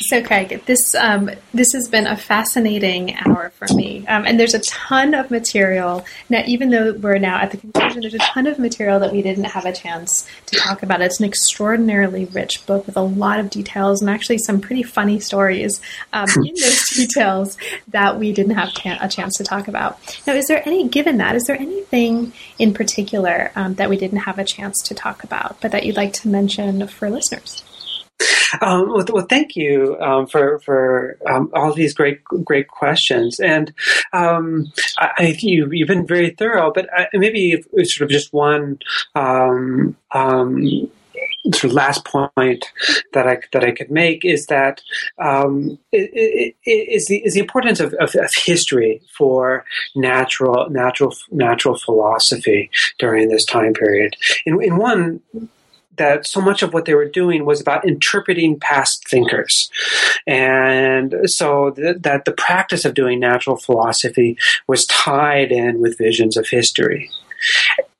[0.00, 4.54] So, Craig, this um, this has been a fascinating hour for me, um, and there's
[4.54, 6.04] a ton of material.
[6.28, 9.22] Now, even though we're now at the conclusion, there's a ton of material that we
[9.22, 11.00] didn't have a chance to talk about.
[11.00, 15.18] It's an extraordinarily rich book with a lot of details and actually some pretty funny
[15.18, 15.80] stories
[16.12, 17.56] um, in those details
[17.88, 19.98] that we didn't have ta- a chance to talk about.
[20.26, 24.18] Now, is there any, given that, is there anything in particular um, that we didn't
[24.18, 27.62] have a chance to talk about, but that you'd like to mention for listeners?
[28.60, 33.72] Um, well, well, thank you um, for for um, all these great great questions, and
[34.12, 36.72] um, I, I, you you've been very thorough.
[36.72, 38.78] But I, maybe sort of just one
[39.14, 40.88] um, um,
[41.52, 42.64] sort of last point
[43.12, 44.80] that I that I could make is that
[45.18, 49.64] um, is the is the importance of, of, of, history for
[49.94, 54.16] natural natural natural philosophy during this time period.
[54.44, 55.20] In, in one
[55.96, 59.70] that so much of what they were doing was about interpreting past thinkers.
[60.26, 64.36] And so th- that the practice of doing natural philosophy
[64.66, 67.10] was tied in with visions of history.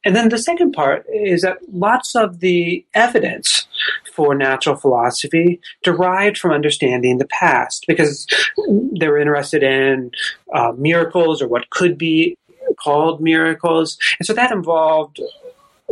[0.05, 3.66] And then the second part is that lots of the evidence
[4.12, 8.26] for natural philosophy derived from understanding the past because
[8.99, 10.12] they were interested in
[10.55, 12.38] uh, miracles or what could be
[12.78, 13.99] called miracles.
[14.18, 15.20] And so that involved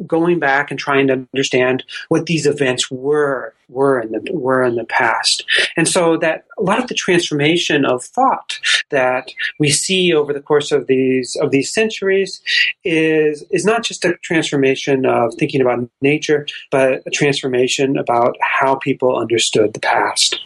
[0.07, 4.77] going back and trying to understand what these events were were in the were in
[4.77, 5.45] the past.
[5.77, 10.41] And so that a lot of the transformation of thought that we see over the
[10.41, 12.41] course of these of these centuries
[12.85, 18.75] is is not just a transformation of thinking about nature, but a transformation about how
[18.75, 20.41] people understood the past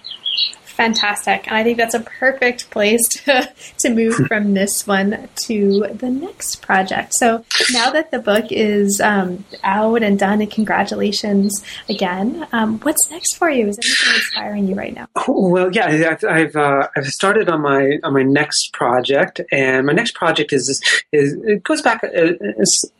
[0.79, 1.49] fantastic.
[1.49, 6.09] And I think that's a perfect place to, to move from this one to the
[6.09, 7.13] next project.
[7.15, 13.11] So now that the book is um, out and done, and congratulations again, um, what's
[13.11, 13.67] next for you?
[13.67, 15.09] Is anything inspiring you right now?
[15.27, 19.93] Well, yeah, I've I've, uh, I've, started on my on my next project, and my
[19.93, 20.81] next project is
[21.13, 22.35] is it goes back uh,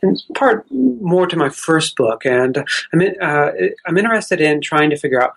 [0.01, 2.57] in part more to my first book, and
[2.91, 3.51] I'm in, uh,
[3.85, 5.33] I'm interested in trying to figure out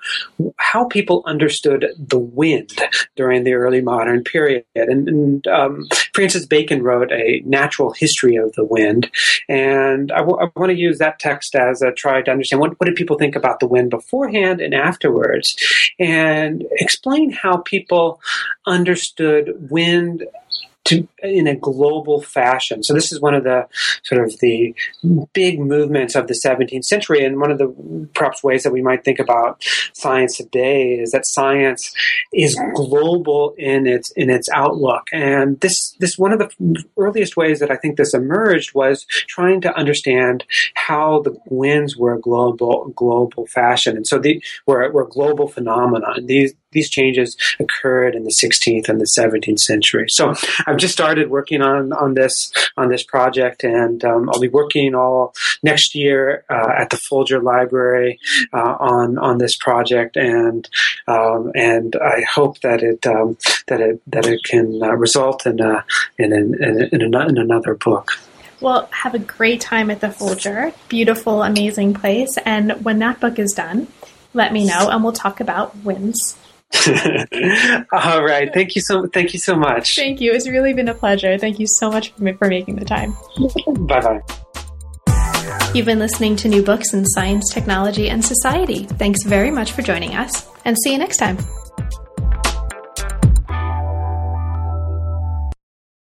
[0.57, 2.73] how people understood the wind
[3.17, 4.65] during the early modern period.
[4.75, 9.11] And, and um, Francis Bacon wrote a natural history of the wind.
[9.49, 12.79] And I, w- I want to use that text as a try to understand what,
[12.79, 15.57] what did people think about the wind beforehand and afterwards,
[15.99, 18.21] and explain how people
[18.67, 20.25] understood wind
[20.85, 22.83] to in a global fashion.
[22.83, 23.67] So this is one of the
[24.03, 24.75] sort of the
[25.33, 29.05] big movements of the 17th century, and one of the perhaps ways that we might
[29.05, 29.63] think about
[29.93, 31.93] science today is that science
[32.33, 35.09] is global in its in its outlook.
[35.13, 39.61] And this this one of the earliest ways that I think this emerged was trying
[39.63, 45.07] to understand how the winds were a global global fashion, and so the were were
[45.07, 46.15] global phenomena.
[46.23, 50.07] These these changes occurred in the 16th and the 17th century.
[50.09, 50.35] So
[50.67, 54.95] I've just started working on, on this on this project, and um, I'll be working
[54.95, 58.19] all next year uh, at the Folger Library
[58.53, 60.69] uh, on on this project, and
[61.07, 63.37] um, and I hope that it um,
[63.69, 65.85] that it that it can uh, result in a,
[66.19, 68.13] in, in, in, in, in another book.
[68.61, 70.73] Well, have a great time at the Folger.
[70.89, 72.39] Beautiful, amazing place.
[72.45, 73.89] And when that book is done,
[74.35, 76.39] let me know and we'll talk about winds
[77.93, 78.53] All right.
[78.53, 79.97] Thank you so thank you so much.
[79.97, 80.33] Thank you.
[80.33, 81.39] It's really been a pleasure.
[81.39, 83.17] Thank you so much for, for making the time.
[83.87, 84.21] Bye bye.
[85.75, 88.85] You've been listening to new books in science, technology, and society.
[88.85, 91.39] Thanks very much for joining us, and see you next time.